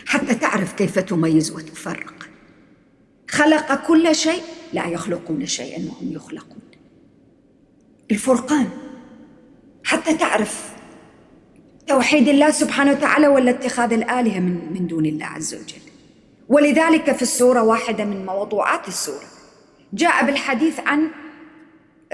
حتى 0.06 0.34
تعرف 0.34 0.72
كيف 0.72 0.98
تميز 0.98 1.50
وتفرق. 1.50 2.14
خلق 3.30 3.86
كل 3.86 4.14
شيء 4.14 4.42
لا 4.72 4.86
يخلقون 4.86 5.46
شيئا 5.46 5.88
وهم 5.88 6.12
يخلقون. 6.12 6.60
الفرقان 8.10 8.68
حتى 9.84 10.14
تعرف 10.14 10.72
توحيد 11.86 12.28
الله 12.28 12.50
سبحانه 12.50 12.90
وتعالى 12.90 13.28
ولا 13.28 13.50
اتخاذ 13.50 13.92
الآلهة 13.92 14.40
من, 14.40 14.72
من 14.72 14.86
دون 14.86 15.06
الله 15.06 15.26
عز 15.26 15.54
وجل. 15.54 15.82
ولذلك 16.48 17.12
في 17.12 17.22
السورة 17.22 17.62
واحدة 17.62 18.04
من 18.04 18.26
موضوعات 18.26 18.88
السورة. 18.88 19.38
جاء 19.92 20.27
بالحديث 20.27 20.81
عن 20.81 21.11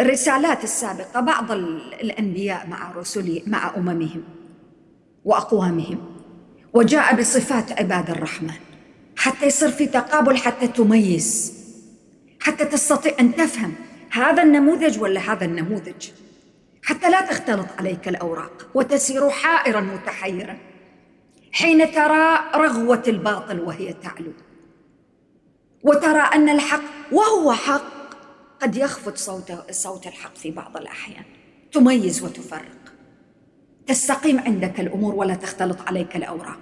الرسالات 0.01 0.65
السابقة 0.65 1.21
بعض 1.21 1.53
الأنبياء 1.53 2.67
مع 2.67 2.93
رسل 2.93 3.43
مع 3.47 3.77
أممهم 3.77 4.25
وأقوامهم 5.25 5.99
وجاء 6.73 7.17
بصفات 7.17 7.73
عباد 7.73 8.11
الرحمن 8.11 8.55
حتى 9.17 9.47
يصير 9.47 9.71
في 9.71 9.87
تقابل 9.87 10.37
حتى 10.37 10.67
تميز 10.67 11.53
حتى 12.41 12.65
تستطيع 12.65 13.13
أن 13.21 13.35
تفهم 13.35 13.75
هذا 14.11 14.43
النموذج 14.43 15.01
ولا 15.01 15.21
هذا 15.33 15.45
النموذج. 15.45 16.11
حتى 16.85 17.11
لا 17.11 17.21
تختلط 17.21 17.67
عليك 17.79 18.09
الأوراق 18.09 18.71
وتسير 18.75 19.31
حائرا 19.31 19.81
متحيرا 19.81 20.57
حين 21.53 21.93
ترى 21.93 22.39
رغوة 22.55 23.03
الباطل 23.09 23.61
وهي 23.61 23.93
تعلو 23.93 24.33
وترى 25.83 26.21
أن 26.21 26.49
الحق 26.49 26.94
وهو 27.12 27.53
حق. 27.53 27.95
قد 28.62 28.77
يخفت 28.77 29.17
صوت 29.17 29.53
صوت 29.71 30.07
الحق 30.07 30.37
في 30.37 30.51
بعض 30.51 30.77
الأحيان. 30.77 31.25
تميز 31.73 32.23
وتفرق. 32.23 32.93
تستقيم 33.87 34.40
عندك 34.40 34.81
الأمور 34.81 35.14
ولا 35.14 35.35
تختلط 35.35 35.79
عليك 35.87 36.17
الأوراق. 36.17 36.61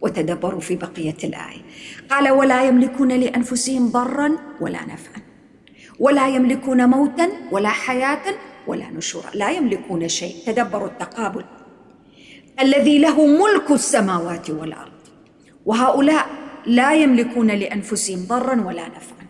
وتدبروا 0.00 0.60
في 0.60 0.76
بقية 0.76 1.16
الآية. 1.24 1.62
قال 2.10 2.30
ولا 2.30 2.64
يملكون 2.64 3.12
لأنفسهم 3.12 3.88
ضرا 3.88 4.36
ولا 4.60 4.82
نفعا. 4.82 5.22
ولا 6.00 6.28
يملكون 6.28 6.84
موتا 6.84 7.28
ولا 7.52 7.68
حياة 7.68 8.34
ولا 8.66 8.90
نشورا. 8.90 9.30
لا 9.34 9.50
يملكون 9.50 10.08
شيء. 10.08 10.36
تدبروا 10.46 10.88
التقابل. 10.88 11.44
الذي 12.60 12.98
له 12.98 13.26
ملك 13.26 13.70
السماوات 13.70 14.50
والأرض. 14.50 14.92
وهؤلاء 15.66 16.26
لا 16.66 16.92
يملكون 16.92 17.46
لأنفسهم 17.46 18.24
ضرا 18.28 18.60
ولا 18.66 18.88
نفعا. 18.88 19.21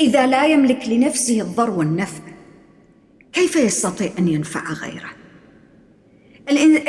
إذا 0.00 0.26
لا 0.26 0.46
يملك 0.46 0.88
لنفسه 0.88 1.40
الضر 1.40 1.70
والنفع 1.70 2.22
كيف 3.32 3.56
يستطيع 3.56 4.12
أن 4.18 4.28
ينفع 4.28 4.72
غيره؟ 4.72 5.10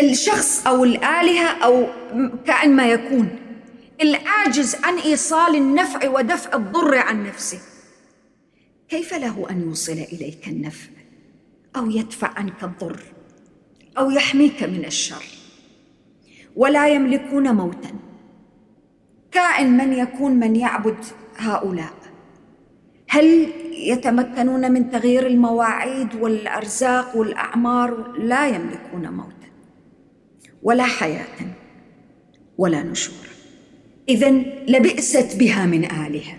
الشخص 0.01 0.67
أو 0.67 0.83
الآلهة 0.83 1.47
أو 1.47 1.87
كائن 2.45 2.75
ما 2.75 2.87
يكون 2.87 3.29
العاجز 4.01 4.75
عن 4.83 4.97
إيصال 4.97 5.55
النفع 5.55 6.09
ودفع 6.09 6.55
الضر 6.55 6.97
عن 6.97 7.23
نفسه 7.23 7.59
كيف 8.89 9.13
له 9.13 9.47
أن 9.49 9.61
يوصل 9.61 9.91
إليك 9.91 10.47
النفع؟ 10.47 10.89
أو 11.75 11.89
يدفع 11.89 12.27
عنك 12.27 12.63
الضر 12.63 13.03
أو 13.97 14.11
يحميك 14.11 14.63
من 14.63 14.85
الشر. 14.85 15.25
ولا 16.55 16.87
يملكون 16.87 17.55
موتا 17.55 17.91
كائن 19.31 19.77
من 19.77 19.93
يكون 19.93 20.31
من 20.31 20.55
يعبد 20.55 21.05
هؤلاء؟ 21.37 22.02
هل 23.13 23.49
يتمكنون 23.73 24.71
من 24.71 24.91
تغيير 24.91 25.27
المواعيد 25.27 26.15
والأرزاق 26.15 27.17
والأعمار؟ 27.17 28.17
لا 28.17 28.47
يملكون 28.47 29.09
موتا 29.13 29.49
ولا 30.63 30.83
حياة 30.83 31.55
ولا 32.57 32.83
نشور. 32.83 33.27
اذا 34.09 34.29
لبئست 34.67 35.35
بها 35.39 35.65
من 35.65 35.85
آلهة. 35.85 36.37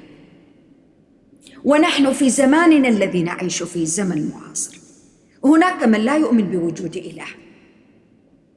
ونحن 1.65 2.13
في 2.13 2.31
زماننا 2.31 2.89
الذي 2.89 3.23
نعيش 3.23 3.63
فيه 3.63 3.83
الزمن 3.83 4.19
المعاصر 4.19 4.79
هناك 5.45 5.85
من 5.85 6.01
لا 6.01 6.17
يؤمن 6.17 6.45
بوجود 6.45 6.97
إله. 6.97 7.27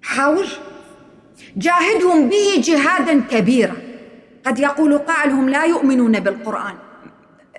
حاول. 0.01 0.47
جاهدهم 1.57 2.29
به 2.29 2.61
جهادا 2.61 3.21
كبيرا. 3.21 3.77
قد 4.45 4.59
يقول 4.59 4.97
قائلهم 4.97 5.49
لا 5.49 5.65
يؤمنون 5.65 6.19
بالقرآن. 6.19 6.86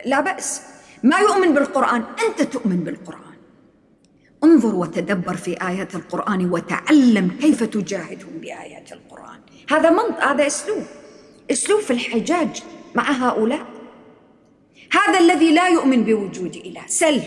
لا 0.04 0.20
بأس. 0.20 0.62
ما 1.02 1.18
يؤمن 1.18 1.54
بالقرآن 1.54 2.04
أنت 2.28 2.42
تؤمن 2.42 2.76
بالقرآن. 2.76 3.34
انظر 4.44 4.74
وتدبر 4.74 5.36
في 5.36 5.68
آيات 5.68 5.94
القرآن 5.94 6.50
وتعلم 6.50 7.36
كيف 7.40 7.62
تجاهدهم 7.62 8.32
بآيات 8.40 8.92
القرآن. 8.92 9.40
هذا 9.70 9.90
منطق 9.90 10.24
هذا 10.24 10.46
أسلوب. 10.46 10.82
أسلوب 11.50 11.80
في 11.80 11.90
الحجاج 11.90 12.62
مع 12.94 13.10
هؤلاء. 13.10 13.66
هذا 14.92 15.18
الذي 15.18 15.54
لا 15.54 15.68
يؤمن 15.68 16.04
بوجود 16.04 16.56
إله. 16.56 16.82
سل. 16.86 17.22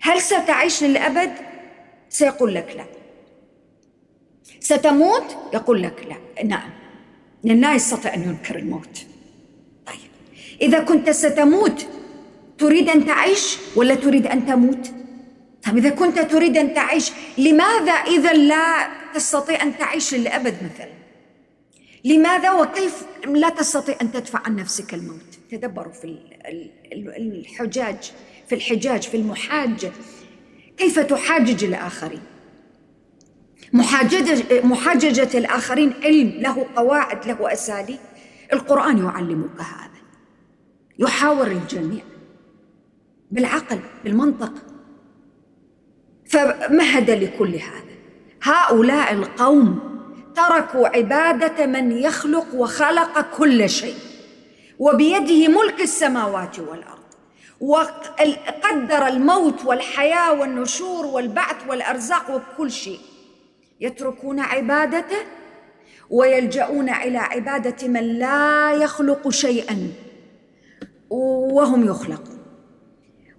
هل 0.00 0.20
ستعيش 0.20 0.82
للأبد؟ 0.82 1.32
سيقول 2.08 2.54
لك 2.54 2.74
لا. 2.76 2.84
ستموت؟ 4.60 5.36
يقول 5.54 5.82
لك 5.82 6.06
لا. 6.08 6.44
نعم. 6.44 6.70
لأن 7.44 7.60
لا 7.60 7.74
يستطيع 7.74 8.14
أن 8.14 8.22
ينكر 8.22 8.58
الموت. 8.58 9.06
إذا 10.62 10.78
كنت 10.78 11.10
ستموت 11.10 11.86
تريد 12.58 12.88
أن 12.88 13.06
تعيش 13.06 13.58
ولا 13.76 13.94
تريد 13.94 14.26
أن 14.26 14.46
تموت؟ 14.46 14.92
طيب 15.66 15.76
إذا 15.76 15.90
كنت 15.90 16.18
تريد 16.18 16.56
أن 16.56 16.74
تعيش 16.74 17.12
لماذا 17.38 17.92
إذا 17.92 18.32
لا 18.32 18.88
تستطيع 19.14 19.62
أن 19.62 19.78
تعيش 19.78 20.14
للأبد 20.14 20.54
مثلا؟ 20.54 20.92
لماذا 22.04 22.52
وكيف 22.52 23.02
لا 23.26 23.48
تستطيع 23.48 23.96
أن 24.02 24.12
تدفع 24.12 24.40
عن 24.44 24.56
نفسك 24.56 24.94
الموت؟ 24.94 25.38
تدبروا 25.50 25.92
في 25.92 26.18
الحجاج 27.16 28.12
في 28.48 28.54
الحجاج 28.54 29.02
في 29.02 29.16
المحاجة 29.16 29.92
كيف 30.76 30.98
تحاجج 30.98 31.64
الآخرين 31.64 32.22
محاججة, 33.72 34.62
محاججة 34.64 35.38
الآخرين 35.38 35.92
علم 36.02 36.28
له 36.28 36.66
قواعد 36.76 37.26
له 37.26 37.52
أساليب 37.52 37.98
القرآن 38.52 38.98
يعلمك 38.98 39.60
هذا 39.60 39.91
يحاور 40.98 41.46
الجميع 41.46 42.02
بالعقل 43.30 43.78
بالمنطق. 44.04 44.52
فمهد 46.26 47.10
لكل 47.10 47.54
هذا. 47.54 47.92
هؤلاء 48.42 49.12
القوم 49.12 49.80
تركوا 50.36 50.88
عبادة 50.88 51.66
من 51.66 51.92
يخلق 51.92 52.54
وخلق 52.54 53.36
كل 53.36 53.70
شيء. 53.70 53.96
وبيده 54.78 55.48
ملك 55.48 55.80
السماوات 55.80 56.58
والأرض. 56.58 57.02
وقدر 57.60 59.06
الموت 59.06 59.64
والحياة 59.64 60.32
والنشور 60.32 61.06
والبعث 61.06 61.56
والأرزاق 61.68 62.30
وكل 62.30 62.70
شيء. 62.70 63.00
يتركون 63.80 64.40
عبادته 64.40 65.18
ويلجؤون 66.10 66.88
إلى 66.88 67.18
عبادة 67.18 67.88
من 67.88 68.18
لا 68.18 68.72
يخلق 68.72 69.28
شيئا. 69.28 69.92
وهم 71.12 71.84
يخلقون 71.84 72.38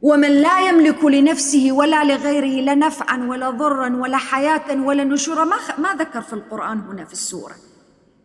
ومن 0.01 0.31
لا 0.31 0.69
يملك 0.69 1.05
لنفسه 1.05 1.71
ولا 1.71 2.03
لغيره 2.03 2.61
لا 2.61 2.75
نفعا 2.75 3.27
ولا 3.29 3.49
ضرا 3.49 3.95
ولا 3.95 4.17
حياة 4.17 4.83
ولا 4.85 5.03
نشورا 5.03 5.43
ما, 5.43 5.55
ما 5.77 5.95
ذكر 5.95 6.21
في 6.21 6.33
القرآن 6.33 6.79
هنا 6.79 7.05
في 7.05 7.13
السورة 7.13 7.55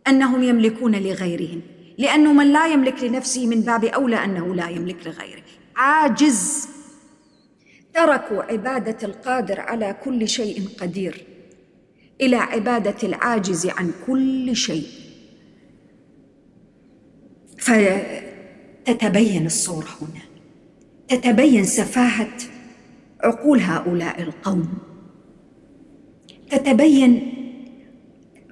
أنهم 0.07 0.43
يملكون 0.43 0.95
لغيرهم 0.95 1.61
لأنه 1.97 2.33
من 2.33 2.53
لا 2.53 2.67
يملك 2.67 3.03
لنفسه 3.03 3.47
من 3.47 3.61
باب 3.61 3.85
أولى 3.85 4.15
أنه 4.15 4.55
لا 4.55 4.69
يملك 4.69 5.07
لغيره. 5.07 5.43
عاجز. 5.75 6.67
تركوا 7.93 8.43
عبادة 8.43 9.07
القادر 9.07 9.59
على 9.59 9.95
كل 10.03 10.27
شيء 10.27 10.67
قدير 10.81 11.25
إلى 12.21 12.35
عبادة 12.35 13.07
العاجز 13.07 13.67
عن 13.67 13.91
كل 14.07 14.55
شيء. 14.55 14.87
فتتبين 18.89 19.45
الصورة 19.45 19.87
هنا. 20.01 20.21
تتبين 21.07 21.63
سفاهة 21.63 22.37
عقول 23.23 23.59
هؤلاء 23.59 24.21
القوم. 24.21 24.69
تتبين 26.49 27.33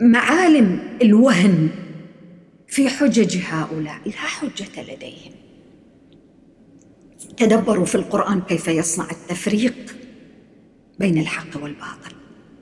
معالم 0.02 0.98
الوهن 1.02 1.70
في 2.68 2.90
حجج 2.90 3.38
هؤلاء. 3.38 4.00
لا 4.06 4.12
حجة 4.12 4.94
لديهم. 4.94 5.32
تدبروا 7.38 7.86
في 7.86 7.96
القرآن 7.96 8.42
كيف 8.42 8.68
يصنع 8.68 9.08
التفريق 9.12 9.96
بين 11.00 11.18
الحق 11.18 11.64
والباطل. 11.64 12.16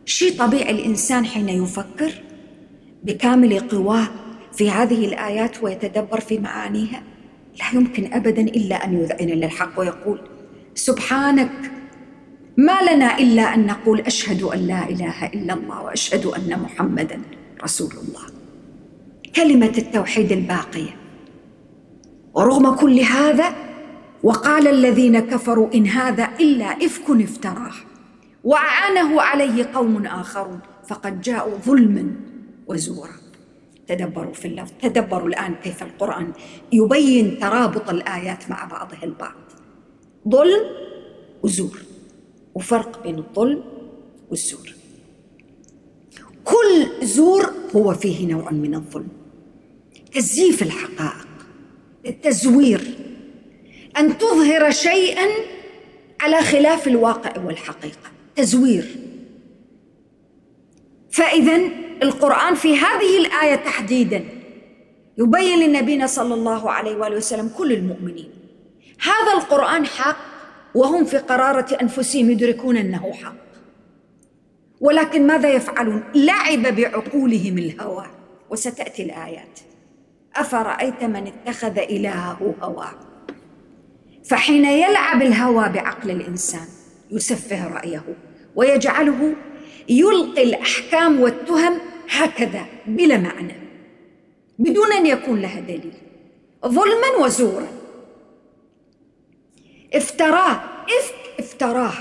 شيء 0.06 0.38
طبيعي 0.38 0.72
الإنسان 0.72 1.26
حين 1.26 1.50
يفكر؟ 1.50 2.14
بكامل 3.04 3.60
قواه 3.60 4.08
في 4.54 4.72
هذه 4.72 5.06
الآيات 5.06 5.64
ويتدبر 5.64 6.20
في 6.20 6.40
معانيها؟ 6.40 7.15
لا 7.60 7.80
يمكن 7.80 8.14
أبدا 8.14 8.42
إلا 8.42 8.86
أن 8.86 8.94
يذعن 8.94 9.28
للحق 9.28 9.80
ويقول 9.80 10.20
سبحانك 10.76 11.72
ما 12.58 12.78
لنا 12.92 13.18
إلا 13.20 13.42
أن 13.54 13.66
نقول 13.66 14.00
أشهد 14.00 14.44
أن 14.44 14.60
لا 14.68 14.90
إله 14.90 15.26
إلا 15.26 15.54
الله 15.54 15.82
وأشهد 15.82 16.26
أن 16.26 16.60
محمدا 16.60 17.22
رسول 17.64 17.92
الله. 17.92 18.26
كلمة 19.36 19.74
التوحيد 19.78 20.32
الباقية. 20.32 20.96
ورغم 22.34 22.76
كل 22.76 23.00
هذا 23.00 23.56
وقال 24.24 24.68
الذين 24.68 25.20
كفروا 25.20 25.74
إن 25.74 25.88
هذا 25.88 26.30
إلا 26.40 26.66
إفك 26.66 27.10
افتراه 27.10 27.74
وأعانه 28.44 29.22
عليه 29.22 29.70
قوم 29.74 30.06
آخرون 30.06 30.60
فقد 30.88 31.22
جاءوا 31.22 31.58
ظلما 31.58 32.12
وزورا. 32.68 33.25
تدبروا 33.88 34.34
في 34.34 34.48
اللفظ 34.48 34.72
تدبروا 34.82 35.28
الآن 35.28 35.56
كيف 35.56 35.84
القرآن 35.84 36.32
يبين 36.72 37.40
ترابط 37.40 37.90
الآيات 37.90 38.50
مع 38.50 38.66
بعضها 38.66 39.04
البعض. 39.04 39.36
ظلم 40.30 40.66
وزور 41.44 41.80
وفرق 42.56 43.04
بين 43.04 43.18
الظلم 43.18 43.64
والزور. 44.30 44.74
كل 46.44 47.06
زور 47.06 47.54
هو 47.76 47.94
فيه 47.94 48.28
نوع 48.28 48.52
من 48.52 48.76
الظلم. 48.76 49.10
تزييف 50.14 50.64
الحقائق 50.64 51.28
التزوير 52.06 52.98
أن 53.98 54.18
تظهر 54.18 54.72
شيئا 54.72 55.28
على 56.20 56.42
خلاف 56.42 56.88
الواقع 56.88 57.44
والحقيقة. 57.46 58.12
تزوير. 58.36 58.96
فاذا 61.12 61.85
القرآن 62.04 62.56
في 62.56 62.78
هذه 62.78 63.18
الآية 63.18 63.56
تحديدا. 63.56 64.24
يبين 65.18 65.60
لنبينا 65.60 66.08
صلى 66.08 66.34
الله 66.34 66.72
عليه 66.72 66.96
وآله 66.96 67.16
وسلم 67.16 67.50
كل 67.58 67.72
المؤمنين. 67.72 68.30
هذا 69.02 69.34
القرآن 69.34 69.86
حق 69.86 70.18
وهم 70.76 71.06
في 71.06 71.18
قرارة 71.18 71.78
أنفسهم 71.82 72.32
يدركون 72.32 72.78
أنه 72.78 73.14
حق. 73.14 73.36
ولكن 74.82 75.28
ماذا 75.28 75.50
يفعلون؟ 75.50 76.04
لعب 76.16 76.76
بعقولهم 76.76 77.58
الهوى. 77.58 78.06
وستأتي 78.50 79.04
الآيات. 79.04 79.60
أفرأيت 80.36 81.04
من 81.04 81.28
اتخذ 81.28 81.78
إلهه 81.80 82.56
هواه 82.62 82.92
فحين 84.26 84.66
يلعب 84.66 85.22
الهوى 85.22 85.70
بعقل 85.70 86.12
الإنسان 86.12 86.68
يسفه 87.12 87.68
رأيه 87.68 88.04
ويجعله 88.56 89.36
يلقي 89.90 90.44
الأحكام 90.44 91.22
والتهم 91.22 91.78
هكذا 92.10 92.66
بلا 92.88 93.18
معنى. 93.18 93.56
بدون 94.60 94.94
أن 94.94 95.06
يكون 95.06 95.42
لها 95.42 95.60
دليل. 95.60 95.94
ظلما 96.66 97.10
وزورا. 97.20 97.68
افتراه 99.94 100.60
إفك 101.00 101.40
افتراه. 101.40 101.94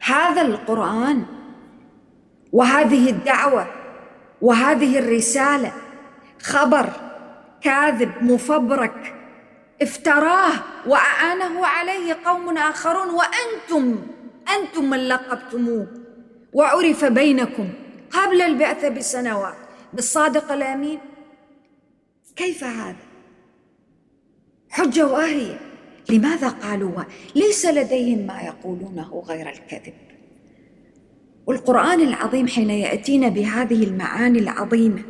هذا 0.00 0.42
القرآن 0.42 1.24
وهذه 2.52 3.10
الدعوة 3.10 3.66
وهذه 4.42 4.98
الرسالة 4.98 5.72
خبر 6.42 6.88
كاذب 7.60 8.12
مفبرك. 8.22 9.14
افتراه 9.82 10.52
وأعانه 10.86 11.66
عليه 11.66 12.16
قوم 12.24 12.58
آخرون 12.58 13.08
وأنتم 13.10 13.98
أنتم 14.56 14.90
من 14.90 15.08
لقبتموه. 15.08 15.99
وعرف 16.52 17.04
بينكم 17.04 17.68
قبل 18.10 18.42
البعثه 18.42 18.88
بسنوات. 18.88 19.56
بالصادق 19.92 20.52
الأمين. 20.52 20.98
كيف 22.36 22.64
هذا؟ 22.64 22.96
حجة 24.70 25.06
واهيه 25.06 25.60
لماذا 26.10 26.48
قالوا؟ 26.48 27.02
ليس 27.34 27.66
لديهم 27.66 28.26
ما 28.26 28.40
يقولونه 28.40 29.22
غير 29.26 29.48
الكذب. 29.48 29.94
والقرآن 31.46 32.00
العظيم 32.00 32.48
حين 32.48 32.70
يأتينا 32.70 33.28
بهذه 33.28 33.84
المعاني 33.84 34.38
العظيمة 34.38 35.02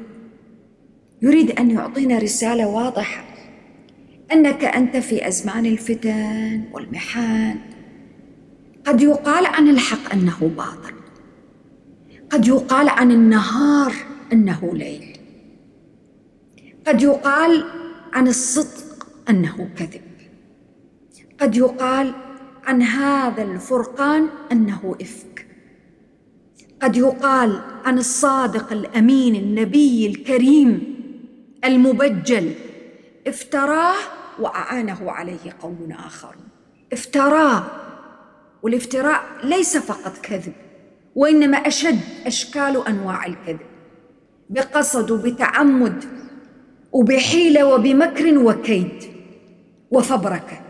يريد 1.22 1.50
أن 1.50 1.70
يعطينا 1.70 2.18
رسالة 2.18 2.68
واضحة. 2.68 3.24
أنك 4.32 4.64
أنت 4.64 4.96
في 4.96 5.28
أزمان 5.28 5.66
الفتن 5.66 6.64
والمحن. 6.72 7.58
قد 8.86 9.02
يقال 9.02 9.46
عن 9.46 9.68
الحق 9.68 10.12
أنه 10.12 10.50
باطل. 10.56 10.99
قد 12.30 12.48
يقال 12.48 12.88
عن 12.88 13.10
النهار 13.10 13.94
أنه 14.32 14.70
ليل. 14.74 15.16
قد 16.86 17.02
يقال 17.02 17.64
عن 18.12 18.28
الصدق 18.28 19.06
أنه 19.28 19.70
كذب. 19.76 20.02
قد 21.40 21.56
يقال 21.56 22.12
عن 22.64 22.82
هذا 22.82 23.42
الفرقان 23.42 24.28
أنه 24.52 24.96
إفك. 25.00 25.46
قد 26.82 26.96
يقال 26.96 27.60
عن 27.84 27.98
الصادق 27.98 28.72
الأمين 28.72 29.36
النبي 29.36 30.06
الكريم 30.06 30.96
المبجل. 31.64 32.54
افتراه 33.26 33.96
وأعانه 34.38 35.10
عليه 35.10 35.56
قوم 35.60 35.88
آخرون. 36.06 36.48
افتراه. 36.92 37.66
والافتراء 38.62 39.22
ليس 39.44 39.76
فقط 39.76 40.18
كذب. 40.22 40.52
وإنما 41.14 41.56
أشد 41.56 42.00
أشكال 42.26 42.86
أنواع 42.86 43.26
الكذب 43.26 43.60
بقصد 44.50 45.10
وبتعمد 45.10 46.04
وبحيلة 46.92 47.74
وبمكر 47.74 48.38
وكيد 48.38 49.02
وفبركه 49.90 50.60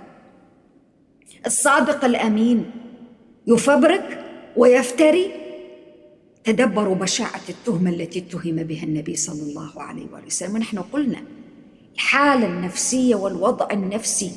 الصادق 1.46 2.04
الأمين 2.04 2.70
يفبرك 3.46 4.24
ويفتري. 4.56 5.30
تدبروا 6.44 6.94
بشاعة 6.94 7.40
التهمة 7.48 7.90
التي 7.90 8.18
اتهم 8.18 8.56
بها 8.56 8.82
النبي 8.82 9.16
صلى 9.16 9.42
الله 9.42 9.82
عليه 9.82 10.06
واله 10.12 10.26
وسلم. 10.26 10.54
ونحن 10.54 10.78
قلنا 10.78 11.22
الحالة 11.94 12.46
النفسية 12.46 13.14
والوضع 13.14 13.68
النفسي 13.72 14.32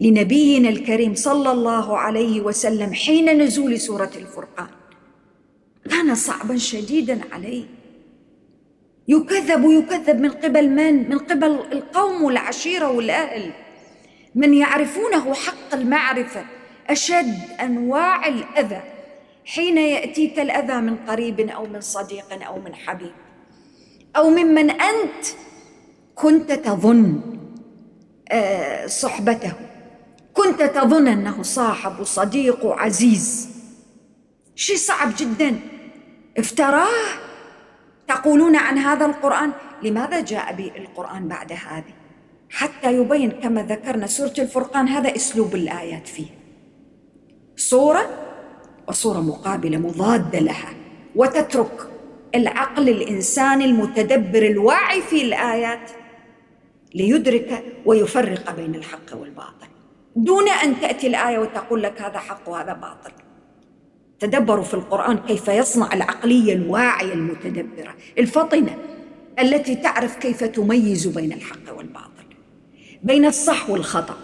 لنبينا 0.00 0.68
الكريم 0.68 1.14
صلى 1.14 1.52
الله 1.52 1.98
عليه 1.98 2.40
وسلم 2.40 2.92
حين 2.92 3.42
نزول 3.42 3.80
سورة 3.80 4.10
الفرقان. 4.16 4.68
كان 5.90 6.14
صعبا 6.14 6.56
شديدا 6.56 7.20
عليه 7.32 7.64
يكذب 9.08 9.64
ويكذب 9.64 10.20
من 10.20 10.30
قبل 10.30 10.68
من؟ 10.68 11.10
من 11.10 11.18
قبل 11.18 11.50
القوم 11.72 12.22
والعشيرة 12.22 12.90
والأهل. 12.90 13.50
من 14.34 14.54
يعرفونه 14.54 15.34
حق 15.34 15.74
المعرفة 15.74 16.44
أشد 16.90 17.38
أنواع 17.60 18.28
الأذى. 18.28 18.82
حين 19.44 19.78
يأتيك 19.78 20.38
الأذى 20.40 20.80
من 20.80 20.96
قريب 20.96 21.40
أو 21.40 21.66
من 21.66 21.80
صديق 21.80 22.46
أو 22.46 22.58
من 22.58 22.74
حبيب. 22.74 23.12
أو 24.16 24.30
ممن 24.30 24.70
أنت 24.70 25.26
كنت 26.14 26.52
تظن 26.52 27.20
آه، 28.28 28.86
صحبته. 28.86 29.52
كنت 30.34 30.62
تظن 30.62 31.08
أنه 31.08 31.42
صاحب 31.42 32.00
وصديق 32.00 32.64
وعزيز 32.64 33.51
شيء 34.56 34.76
صعب 34.76 35.08
جدا. 35.16 35.60
افتراه. 36.38 36.88
تقولون 38.08 38.56
عن 38.56 38.78
هذا 38.78 39.06
القرآن؟ 39.06 39.52
لماذا 39.82 40.20
جاء 40.20 40.52
بالقران 40.52 41.28
بعد 41.28 41.52
هذه؟ 41.52 41.94
حتى 42.50 42.96
يبين 42.96 43.30
كما 43.30 43.62
ذكرنا 43.62 44.06
سورة 44.06 44.34
الفرقان 44.38 44.88
هذا 44.88 45.16
أسلوب 45.16 45.54
الآيات 45.54 46.08
فيه. 46.08 46.26
صورة؟ 47.56 48.10
وصورة 48.88 49.20
مقابلة 49.20 49.78
مضادة 49.78 50.38
لها. 50.38 50.74
وتترك 51.16 51.88
العقل 52.34 52.88
الانساني 52.88 53.64
المتدبر 53.64 54.42
الواعي 54.42 55.02
في 55.02 55.22
الآيات 55.22 55.90
ليدرك 56.94 57.64
ويفرق 57.86 58.56
بين 58.56 58.74
الحق 58.74 59.16
والباطل. 59.16 59.66
دون 60.16 60.48
أن 60.48 60.80
تأتي 60.80 61.06
الآية 61.06 61.38
وتقول 61.38 61.82
لك 61.82 62.02
هذا 62.02 62.18
حق 62.18 62.48
وهذا 62.48 62.72
باطل. 62.72 63.12
تدبروا 64.22 64.64
في 64.64 64.74
القرآن 64.74 65.18
كيف 65.18 65.48
يصنع 65.48 65.92
العقلية 65.92 66.52
الواعية 66.52 67.12
المتدبرة 67.12 67.94
الفطنه 68.18 68.78
التي 69.40 69.74
تعرف 69.74 70.16
كيف 70.16 70.44
تميز 70.44 71.06
بين 71.06 71.32
الحق 71.32 71.76
والباطل 71.76 72.24
بين 73.02 73.24
الصح 73.24 73.70
والخطأ 73.70 74.16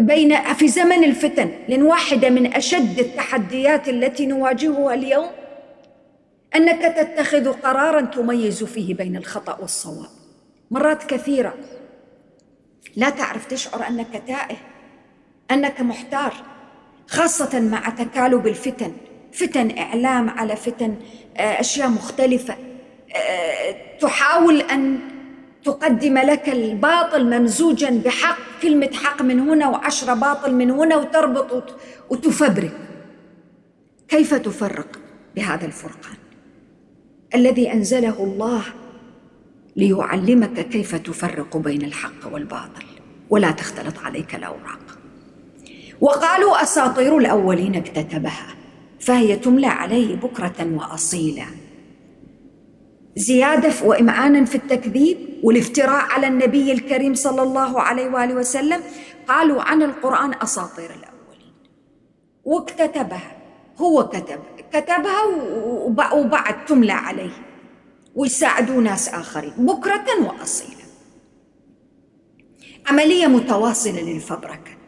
بين 0.00 0.54
في 0.54 0.68
زمن 0.68 1.04
الفتن 1.04 1.50
لأن 1.68 1.82
واحدة 1.82 2.30
من 2.30 2.54
أشد 2.54 2.98
التحديات 2.98 3.88
التي 3.88 4.26
نواجهها 4.26 4.94
اليوم 4.94 5.30
أنك 6.56 6.96
تتخذ 6.96 7.52
قرارا 7.52 8.00
تميز 8.00 8.64
فيه 8.64 8.94
بين 8.94 9.16
الخطأ 9.16 9.58
والصواب. 9.60 10.10
مرات 10.70 11.04
كثيرة 11.04 11.54
لا 12.96 13.10
تعرف 13.10 13.46
تشعر 13.46 13.88
أنك 13.88 14.22
تائه 14.26 14.56
أنك 15.50 15.80
محتار 15.80 16.34
خاصة 17.12 17.60
مع 17.60 17.88
تكالب 17.88 18.46
الفتن. 18.46 18.92
فتن 19.32 19.78
إعلام 19.78 20.30
على 20.30 20.56
فتن 20.56 20.96
آه، 21.36 21.60
أشياء 21.60 21.88
مختلفة. 21.88 22.56
آه، 23.16 23.76
تحاول 24.00 24.60
أن 24.60 24.98
تقدم 25.64 26.18
لك 26.18 26.48
الباطل 26.48 27.38
ممزوجا 27.38 28.02
بحق 28.04 28.38
كلمة 28.62 28.90
حق 28.92 29.22
من 29.22 29.40
هنا 29.40 29.68
وعشرة 29.68 30.14
باطل 30.14 30.54
من 30.54 30.70
هنا 30.70 30.96
وتربط 30.96 31.78
وتفبرك. 32.10 32.72
كيف 34.08 34.34
تفرق 34.34 34.98
بهذا 35.36 35.66
الفرقان؟ 35.66 36.16
الذي 37.34 37.72
أنزله 37.72 38.24
الله 38.24 38.62
ليعلمك 39.76 40.68
كيف 40.68 40.94
تفرق 40.94 41.56
بين 41.56 41.82
الحق 41.82 42.32
والباطل. 42.32 42.84
ولا 43.30 43.50
تختلط 43.50 43.98
عليك 43.98 44.34
الأوراق. 44.34 45.01
وقالوا 46.02 46.62
أساطير 46.62 47.18
الأولين 47.18 47.74
اكتتبها 47.74 48.46
فهي 49.00 49.36
تملى 49.36 49.66
عليه 49.66 50.16
بكرة 50.16 50.68
وأصيلا. 50.76 51.46
زيادة 53.16 53.72
وإمعانا 53.84 54.44
في 54.44 54.54
التكذيب 54.54 55.18
والافتراء 55.42 56.04
على 56.10 56.26
النبي 56.26 56.72
الكريم 56.72 57.14
صلى 57.14 57.42
الله 57.42 57.80
عليه 57.80 58.10
وآله 58.10 58.34
وسلم 58.34 58.80
قالوا 59.28 59.62
عن 59.62 59.82
القرآن 59.82 60.34
أساطير 60.42 60.90
الأولين. 60.90 61.54
واكتتبها 62.44 63.36
هو 63.78 64.08
كتب 64.08 64.40
كتبها 64.72 65.22
وبعد 66.12 66.64
تملى 66.64 66.92
عليه. 66.92 67.32
ويساعدوا 68.14 68.80
ناس 68.80 69.08
آخرين 69.08 69.52
بكرة 69.58 70.06
وأصيلا. 70.20 70.82
عملية 72.86 73.26
متواصلة 73.26 74.00
للفبركة. 74.00 74.81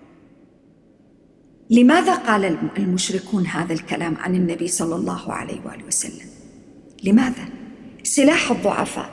لماذا 1.71 2.15
قال 2.15 2.59
المشركون 2.79 3.47
هذا 3.47 3.73
الكلام 3.73 4.17
عن 4.17 4.35
النبي 4.35 4.69
صلى 4.69 4.95
الله 4.95 5.33
عليه 5.33 5.61
وآله 5.65 5.85
وسلم؟ 5.85 6.27
لماذا؟ 7.05 7.49
سلاح 8.03 8.51
الضعفاء 8.51 9.11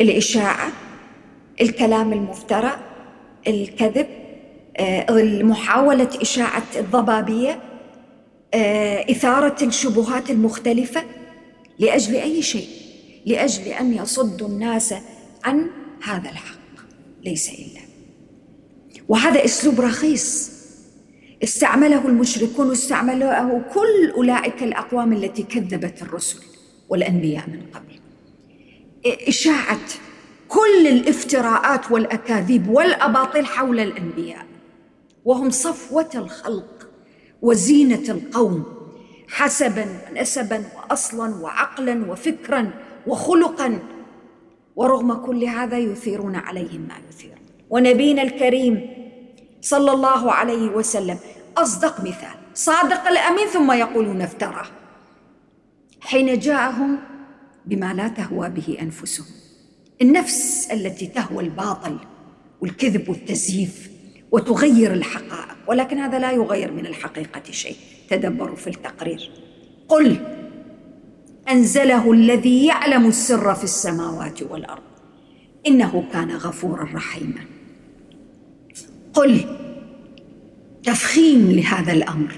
الإشاعة 0.00 0.72
الكلام 1.60 2.12
المفترى 2.12 2.76
الكذب 3.48 4.06
آه، 4.76 5.42
محاولة 5.42 6.08
إشاعة 6.20 6.66
الضبابية 6.76 7.60
آه، 8.54 9.10
إثارة 9.10 9.64
الشبهات 9.64 10.30
المختلفة؟ 10.30 11.04
لأجل 11.78 12.16
أي 12.16 12.42
شيء؟ 12.42 12.68
لأجل 13.26 13.62
أن 13.62 13.94
يصدوا 13.94 14.48
الناس 14.48 14.94
عن 15.44 15.70
هذا 16.02 16.30
الحق 16.30 16.60
ليس 17.24 17.50
إلا. 17.50 17.80
وهذا 19.08 19.44
أسلوب 19.44 19.80
رخيص. 19.80 20.59
استعمله 21.42 22.06
المشركون 22.08 22.68
واستعمله 22.68 23.62
كل 23.74 24.10
أولئك 24.16 24.62
الأقوام 24.62 25.12
التي 25.12 25.42
كذبت 25.42 26.02
الرسل 26.02 26.38
والأنبياء 26.88 27.44
من 27.50 27.62
قبل. 27.74 28.00
إشاعة 29.28 29.78
كل 30.48 30.86
الافتراءات 30.86 31.90
والأكاذيب 31.90 32.68
والأباطيل 32.68 33.46
حول 33.46 33.80
الأنبياء 33.80 34.46
وهم 35.24 35.50
صفوة 35.50 36.10
الخلق 36.14 36.88
وزينة 37.42 38.02
القوم 38.08 38.64
حسبا 39.28 39.86
ونسبا 40.10 40.64
وأصلا 40.76 41.34
وعقلا 41.34 42.10
وفكرا 42.10 42.70
وخلقا 43.06 43.78
ورغم 44.76 45.12
كل 45.14 45.44
هذا 45.44 45.78
يثيرون 45.78 46.36
عليهم 46.36 46.80
ما 46.80 46.94
يثيرون 47.08 47.38
ونبينا 47.70 48.22
الكريم 48.22 48.99
صلى 49.60 49.92
الله 49.92 50.32
عليه 50.32 50.68
وسلم. 50.68 51.18
أصدق 51.56 52.00
مثال. 52.00 52.34
صادق 52.54 53.08
الأمين 53.08 53.46
ثم 53.46 53.72
يقولون 53.72 54.22
افتراه. 54.22 54.66
حين 56.00 56.38
جاءهم 56.38 56.98
بما 57.66 57.94
لا 57.94 58.08
تهوى 58.08 58.48
به 58.48 58.76
أنفسهم. 58.82 59.26
النفس 60.02 60.68
التي 60.72 61.06
تهوى 61.06 61.44
الباطل 61.44 61.98
والكذب 62.60 63.08
والتزييف 63.08 63.90
وتغير 64.30 64.92
الحقائق. 64.92 65.56
ولكن 65.66 65.98
هذا 65.98 66.18
لا 66.18 66.32
يغير 66.32 66.72
من 66.72 66.86
الحقيقة 66.86 67.50
شيء. 67.50 67.76
تدبروا 68.10 68.56
في 68.56 68.66
التقرير. 68.66 69.30
قل 69.88 70.16
أنزله 71.50 72.12
الذي 72.12 72.66
يعلم 72.66 73.06
السر 73.06 73.54
في 73.54 73.64
السماوات 73.64 74.42
والأرض. 74.42 74.82
إنه 75.66 76.04
كان 76.12 76.30
غفورا 76.30 76.88
رحيما. 76.94 77.59
قل 79.14 79.56
تفخيم 80.82 81.50
لهذا 81.50 81.92
الأمر. 81.92 82.32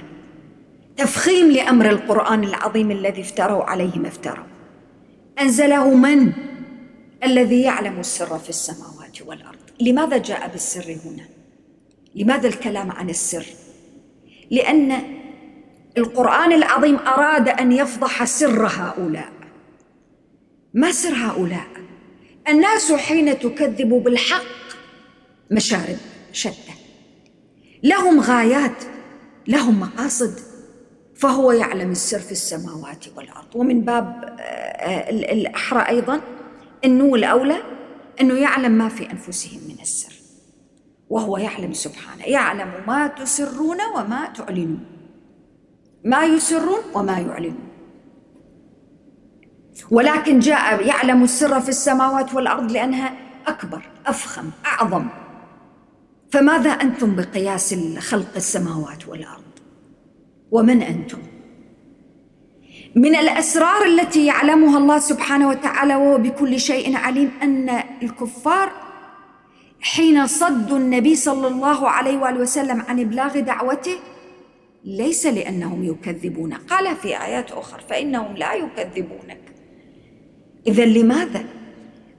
تفخيم 0.96 1.50
لأمر 1.50 1.90
القرآن 1.90 2.44
العظيم 2.44 2.90
الذي 2.90 3.20
افتروا 3.20 3.64
عليه 3.64 3.98
ما 3.98 4.08
افتروا. 4.08 4.44
أنزله 5.40 5.94
من؟ 5.94 6.32
الذي 7.24 7.62
يعلم 7.62 8.00
السر 8.00 8.38
في 8.38 8.48
السماوات 8.48 9.22
والأرض. 9.26 9.58
لماذا 9.80 10.16
جاء 10.16 10.48
بالسر 10.48 10.96
هنا؟ 11.04 11.26
لماذا 12.14 12.48
الكلام 12.48 12.90
عن 12.90 13.10
السر؟ 13.10 13.46
لأن 14.50 15.02
القرآن 15.98 16.52
العظيم 16.52 16.96
أراد 16.96 17.48
أن 17.48 17.72
يفضح 17.72 18.24
سر 18.24 18.66
هؤلاء. 18.66 19.32
ما 20.74 20.92
سر 20.92 21.14
هؤلاء؟ 21.14 21.66
الناس 22.48 22.92
حين 22.92 23.38
تكذب 23.38 23.88
بالحق 23.88 24.42
مشارب 25.50 25.96
شتى 26.32 26.61
لهم 27.82 28.20
غايات 28.20 28.84
لهم 29.48 29.80
مقاصد. 29.80 30.34
فهو 31.16 31.52
يعلم 31.52 31.90
السر 31.90 32.18
في 32.18 32.32
السماوات 32.32 33.04
والأرض. 33.16 33.56
ومن 33.56 33.80
باب 33.80 34.36
آه، 34.40 35.10
الأحرى 35.10 35.88
أيضا 35.88 36.20
إنه 36.84 37.14
الأولى 37.14 37.56
إنه 38.20 38.34
يعلم 38.34 38.72
ما 38.72 38.88
في 38.88 39.12
أنفسهم 39.12 39.60
من 39.68 39.76
السر. 39.82 40.12
وهو 41.10 41.36
يعلم 41.36 41.72
سبحانه. 41.72 42.24
يعلم 42.24 42.72
ما 42.86 43.06
تسرون 43.06 43.78
وما 43.96 44.26
تعلنون. 44.26 44.84
ما 46.04 46.24
يسرون 46.24 46.80
وما 46.94 47.18
يعلنون. 47.18 47.68
ولكن 49.90 50.38
جاء 50.38 50.86
يعلم 50.86 51.22
السر 51.22 51.60
في 51.60 51.68
السماوات 51.68 52.34
والأرض 52.34 52.72
لأنها 52.72 53.14
أكبر 53.46 53.82
أفخم 54.06 54.50
أعظم. 54.66 55.08
فماذا 56.32 56.70
أنتم 56.70 57.16
بقياس 57.16 57.74
خلق 57.98 58.36
السماوات 58.36 59.08
والأرض؟ 59.08 59.42
ومن 60.50 60.82
أنتم؟ 60.82 61.18
من 62.96 63.16
الأسرار 63.16 63.84
التي 63.86 64.26
يعلمها 64.26 64.78
الله 64.78 64.98
سبحانه 64.98 65.48
وتعالى 65.48 65.96
وهو 65.96 66.18
بكل 66.18 66.60
شيء 66.60 66.96
عليم 66.96 67.30
أن 67.42 67.82
الكفار 68.02 68.72
حين 69.80 70.26
صدوا 70.26 70.78
النبي 70.78 71.14
صلى 71.16 71.48
الله 71.48 71.88
عليه 71.88 72.18
وآله 72.18 72.40
وسلم 72.40 72.80
عن 72.80 73.00
إبلاغ 73.00 73.40
دعوته 73.40 73.96
ليس 74.84 75.26
لأنهم 75.26 75.84
يكذبون. 75.84 76.54
قال 76.54 76.96
في 76.96 77.22
آيات 77.22 77.52
أخرى 77.52 77.82
فإنهم 77.88 78.36
لا 78.36 78.54
يكذبونك. 78.54 79.40
اذا 80.66 80.84
لماذا 80.84 81.44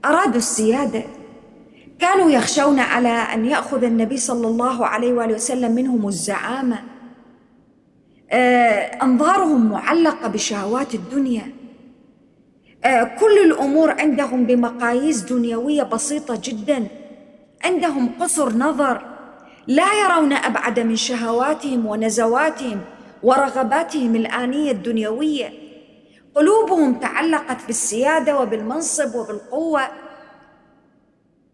أرادوا 0.06 0.38
السيادة 0.38 1.04
كانوا 2.04 2.32
يخشون 2.32 2.80
على 2.80 3.10
أن 3.10 3.46
يأخذ 3.46 3.84
النبي 3.84 4.18
صلى 4.18 4.48
الله 4.48 4.86
عليه 4.86 5.14
وآله 5.14 5.34
وسلم 5.34 5.72
منهم 5.72 6.08
الزعامة. 6.08 6.84
آه، 8.32 9.04
أنظارهم 9.04 9.70
معلقة 9.70 10.28
بشهوات 10.28 10.96
الدنيا. 10.96 11.54
آه، 12.86 13.04
كل 13.04 13.38
الأمور 13.46 14.02
عندهم 14.02 14.46
بمقاييس 14.46 15.22
دنيوية 15.22 15.84
بسيطة 15.84 16.40
جدا. 16.44 16.88
عندهم 17.66 18.12
قصر 18.20 18.54
نظر. 18.54 19.06
لا 19.68 19.88
يرون 20.04 20.34
أبعد 20.34 20.80
من 20.80 20.96
شهواتهم 20.96 21.86
ونزواتهم 21.86 22.82
ورغباتهم 23.24 24.16
الآنية 24.16 24.72
الدنيوية. 24.72 25.50
قلوبهم 26.36 26.94
تعلقت 26.94 27.58
بالسيادة 27.68 28.40
وبالمنصب 28.40 29.16
وبالقوة. 29.16 30.03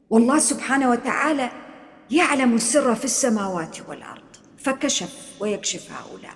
والله 0.10 0.40
سبحانه 0.40 0.90
وتعالى 0.90 1.50
يعلم 2.12 2.56
السر 2.56 2.96
في 2.96 3.06
السماوات 3.06 3.78
والأرض 3.90 4.24
فكشف 4.58 5.36
ويكشف 5.40 5.92
هؤلاء. 5.92 6.34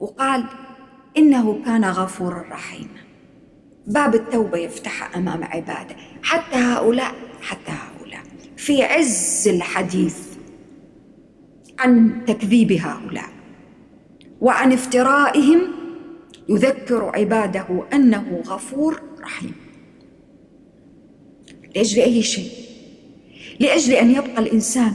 وقال 0.00 0.44
إنه 1.16 1.64
كان 1.64 1.84
غفورا 1.84 2.44
رحيما. 2.50 3.00
باب 3.86 4.14
التوبة 4.14 4.58
يفتح 4.58 5.16
أمام 5.16 5.44
عباده 5.44 5.96
حتى 6.22 6.56
هؤلاء 6.56 7.14
حتى 7.40 7.70
هؤلاء. 7.72 8.22
في 8.56 8.82
عز 8.82 9.48
الحديث 9.48 10.18
عن 11.78 12.24
تكذيب 12.26 12.72
هؤلاء 12.72 13.28
وعن 14.40 14.72
افترائهم 14.72 15.60
يذكر 16.48 17.04
عباده 17.14 17.84
أنه 17.92 18.42
غفور 18.46 19.02
رحيم. 19.20 19.54
لاجل 21.76 22.02
اي 22.02 22.22
شيء؟ 22.22 22.63
لأجل 23.60 23.92
أن 23.92 24.10
يبقى 24.10 24.38
الإنسان 24.38 24.92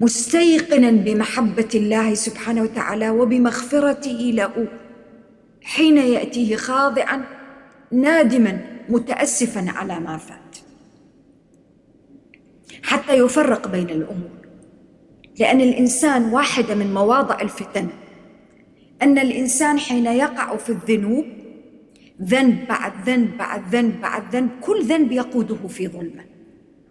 مستيقنا 0.00 0.90
بمحبة 0.90 1.68
الله 1.74 2.14
سبحانه 2.14 2.62
وتعالى 2.62 3.10
وبمغفرته 3.10 4.30
له 4.34 4.68
حين 5.62 5.98
يأتيه 5.98 6.56
خاضعا 6.56 7.24
نادما 7.92 8.60
متاسفا 8.88 9.64
على 9.68 10.00
ما 10.00 10.16
فات. 10.16 10.56
حتى 12.82 13.14
يفرق 13.14 13.68
بين 13.68 13.90
الأمور. 13.90 14.38
لأن 15.40 15.60
الإنسان 15.60 16.24
واحدة 16.24 16.74
من 16.74 16.94
مواضع 16.94 17.40
الفتن. 17.40 17.88
أن 19.02 19.18
الإنسان 19.18 19.78
حين 19.78 20.06
يقع 20.06 20.56
في 20.56 20.70
الذنوب 20.70 21.24
ذنب 22.22 22.68
بعد 22.68 22.92
ذنب 23.06 23.36
بعد 23.38 23.74
ذنب 23.74 24.00
بعد 24.00 24.36
ذنب 24.36 24.50
كل 24.60 24.84
ذنب 24.84 25.12
يقوده 25.12 25.68
في 25.68 25.88
ظلمة. 25.88 26.37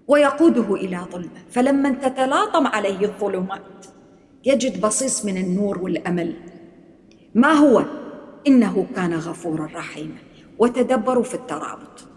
ويقوده 0.07 0.75
إلى 0.75 0.97
ظلمه 1.11 1.29
فلما 1.49 1.89
تتلاطم 1.89 2.67
عليه 2.67 3.05
الظلمات 3.05 3.85
يجد 4.45 4.81
بصيص 4.81 5.25
من 5.25 5.37
النور 5.37 5.79
والأمل. 5.79 6.35
ما 7.35 7.51
هو؟ 7.51 7.83
إنه 8.47 8.87
كان 8.95 9.13
غفورا 9.13 9.69
رحيما. 9.73 10.17
وتدبروا 10.59 11.23
في 11.23 11.33
الترابط. 11.33 12.07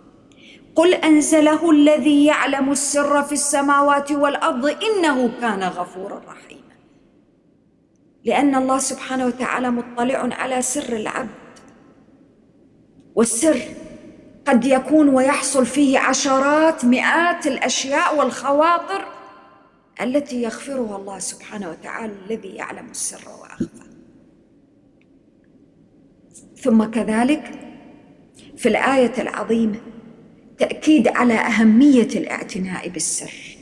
قل 0.74 0.94
أنزله 0.94 1.70
الذي 1.70 2.24
يعلم 2.24 2.70
السر 2.70 3.22
في 3.22 3.32
السماوات 3.32 4.12
والأرض 4.12 4.66
إنه 4.66 5.40
كان 5.40 5.62
غفورا 5.62 6.22
رحيما. 6.28 6.60
لأن 8.24 8.54
الله 8.54 8.78
سبحانه 8.78 9.26
وتعالى 9.26 9.70
مطلع 9.70 10.28
على 10.32 10.62
سر 10.62 10.96
العبد. 10.96 11.28
والسر 13.14 13.60
قد 14.50 14.64
يكون 14.64 15.08
ويحصل 15.08 15.66
فيه 15.66 15.98
عشرات 15.98 16.84
مئات 16.84 17.46
الأشياء 17.46 18.18
والخواطر 18.18 19.04
التي 20.02 20.42
يغفرها 20.42 20.96
الله 20.96 21.18
سبحانه 21.18 21.70
وتعالى 21.70 22.12
الذي 22.26 22.48
يعلم 22.48 22.90
السر 22.90 23.28
وأخفى. 23.40 23.90
ثم 26.56 26.84
كذلك 26.84 27.50
في 28.56 28.68
الآية 28.68 29.12
العظيمة 29.18 29.80
تأكيد 30.58 31.08
على 31.08 31.34
أهمية 31.34 32.08
الاعتناء 32.08 32.88
بالسر 32.88 33.56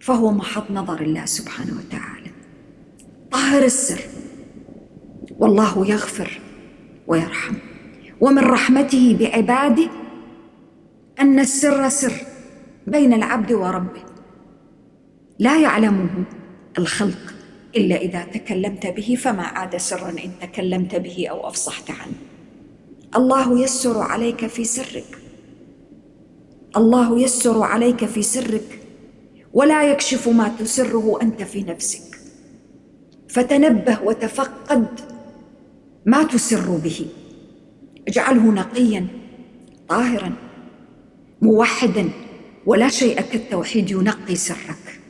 فهو 0.00 0.30
محط 0.30 0.70
نظر 0.70 1.00
الله 1.00 1.24
سبحانه 1.24 1.72
وتعالى. 1.78 2.30
طهر 3.30 3.64
السر 3.64 4.00
والله 5.38 5.86
يغفر 5.86 6.40
ويرحم 7.06 7.54
ومن 8.20 8.42
رحمته 8.42 9.16
بعباده 9.20 10.03
أن 11.20 11.40
السر 11.40 11.88
سر 11.88 12.12
بين 12.86 13.12
العبد 13.12 13.52
وربه. 13.52 14.02
لا 15.38 15.60
يعلمه 15.60 16.24
الخلق 16.78 17.34
إلا 17.76 17.96
إذا 17.96 18.24
تكلمت 18.24 18.86
به 18.86 19.18
فما 19.20 19.42
عاد 19.42 19.76
سرا 19.76 20.10
إن 20.10 20.30
تكلمت 20.42 20.94
به 20.94 21.26
أو 21.30 21.48
أفصحت 21.48 21.90
عنه. 21.90 22.14
الله 23.16 23.60
يسر 23.60 24.02
عليك 24.02 24.46
في 24.46 24.64
سرك. 24.64 25.18
الله 26.76 27.20
يسر 27.20 27.62
عليك 27.62 28.04
في 28.04 28.22
سرك 28.22 28.80
ولا 29.52 29.84
يكشف 29.84 30.28
ما 30.28 30.48
تسره 30.48 31.18
أنت 31.22 31.42
في 31.42 31.62
نفسك. 31.62 32.18
فتنبه 33.28 34.02
وتفقد 34.02 34.86
ما 36.06 36.22
تسر 36.22 36.76
به. 36.76 37.06
اجعله 38.08 38.42
نقيا 38.42 39.06
طاهرا. 39.88 40.43
موحدا 41.42 42.10
ولا 42.66 42.88
شيء 42.88 43.20
كالتوحيد 43.20 43.90
ينقي 43.90 44.34
سرك. 44.34 45.00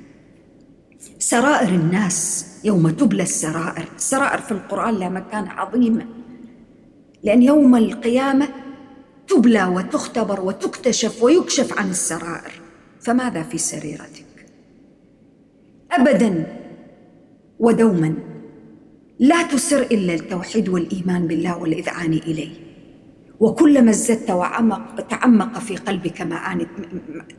سرائر 1.18 1.68
الناس 1.68 2.46
يوم 2.64 2.90
تبلى 2.90 3.22
السرائر. 3.22 3.88
السرائر 3.96 4.40
في 4.40 4.52
القرآن 4.52 4.94
لها 4.94 5.08
مكان 5.08 5.46
عظيم 5.46 6.06
لأن 7.22 7.42
يوم 7.42 7.76
القيامة 7.76 8.48
تبلى 9.28 9.64
وتختبر 9.64 10.40
وتكتشف 10.40 11.22
ويكشف 11.22 11.78
عن 11.78 11.90
السرائر. 11.90 12.52
فماذا 13.00 13.42
في 13.42 13.58
سريرتك؟ 13.58 14.46
أبدا 15.92 16.60
ودوما 17.58 18.14
لا 19.18 19.42
تسر 19.42 19.82
إلا 19.82 20.14
التوحيد 20.14 20.68
والإيمان 20.68 21.26
بالله 21.26 21.58
والإذعان 21.58 22.12
إليه. 22.12 22.63
وكلما 23.44 23.90
ازددت 23.90 24.30
وعمق 24.30 25.00
تعمق 25.00 25.58
في 25.58 25.76
قلبك 25.76 26.22
معاني 26.22 26.66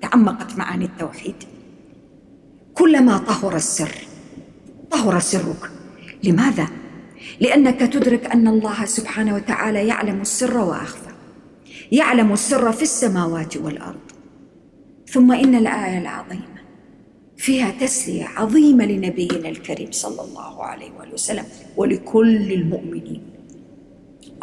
تعمقت 0.02 0.58
معاني 0.58 0.86
التوحيد. 0.86 1.36
كلما 2.74 3.18
طهر 3.18 3.56
السر 3.56 3.96
طهر 4.92 5.20
سرك. 5.20 5.72
لماذا؟ 6.24 6.68
لأنك 7.42 7.80
تدرك 7.80 8.26
أن 8.26 8.48
الله 8.48 8.86
سبحانه 8.86 9.36
وتعالى 9.36 9.88
يعلم 9.88 10.22
السر 10.22 10.58
وأخفى. 10.58 11.10
يعلم 11.92 12.34
السر 12.34 12.72
في 12.72 12.82
السماوات 12.82 13.58
والأرض. 13.58 14.06
ثم 15.08 15.32
إن 15.32 15.56
الآية 15.56 15.98
العظيمة 15.98 16.56
فيها 17.38 17.72
تسلية 17.72 18.26
عظيمة 18.26 18.86
لنبينا 18.86 19.50
الكريم 19.50 19.92
صلى 19.92 20.22
الله 20.22 20.64
عليه 20.64 20.92
واله 21.00 21.14
وسلم 21.14 21.46
ولكل 21.78 22.54
المؤمنين. 22.54 23.22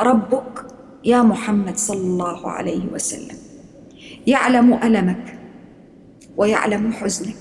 ربك 0.01 0.72
يا 1.05 1.23
محمد 1.23 1.77
صلى 1.77 2.01
الله 2.01 2.51
عليه 2.51 2.85
وسلم 2.93 3.37
يعلم 4.27 4.75
ألمك 4.75 5.39
ويعلم 6.37 6.93
حزنك 6.93 7.37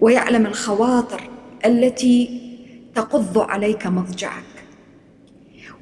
ويعلم 0.00 0.46
الخواطر 0.46 1.30
التي 1.64 2.40
تقض 2.94 3.38
عليك 3.38 3.86
مضجعك 3.86 4.44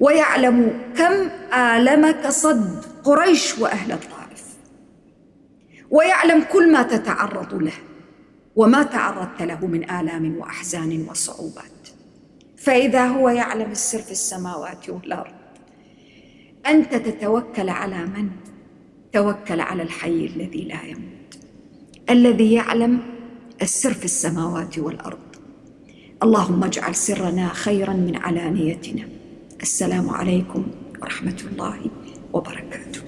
ويعلم 0.00 0.80
كم 0.96 1.12
آلمك 1.54 2.26
صد 2.26 2.84
قريش 3.04 3.58
وأهل 3.58 3.92
الطائف 3.92 4.44
ويعلم 5.90 6.42
كل 6.52 6.72
ما 6.72 6.82
تتعرض 6.82 7.54
له 7.54 7.72
وما 8.56 8.82
تعرضت 8.82 9.42
له 9.42 9.66
من 9.66 9.90
آلام 9.90 10.36
وأحزان 10.36 11.06
وصعوبات. 11.10 11.88
فإذا 12.56 13.06
هو 13.06 13.28
يعلم 13.28 13.70
السر 13.70 13.98
في 13.98 14.10
السماوات 14.10 14.90
والأرض 14.90 15.35
أنت 16.68 16.94
تتوكل 16.94 17.68
على 17.68 18.06
من؟ 18.06 18.28
توكل 19.12 19.60
على 19.60 19.82
الحي 19.82 20.26
الذي 20.26 20.64
لا 20.64 20.82
يموت 20.82 21.38
الذي 22.10 22.52
يعلم 22.52 23.00
السر 23.62 23.94
في 23.94 24.04
السماوات 24.04 24.78
والأرض. 24.78 25.18
اللهم 26.22 26.64
اجعل 26.64 26.94
سرنا 26.94 27.48
خيرا 27.48 27.92
من 27.92 28.16
علانيتنا. 28.16 29.08
السلام 29.62 30.10
عليكم 30.10 30.66
ورحمة 31.02 31.42
الله 31.52 31.90
وبركاته. 32.32 33.05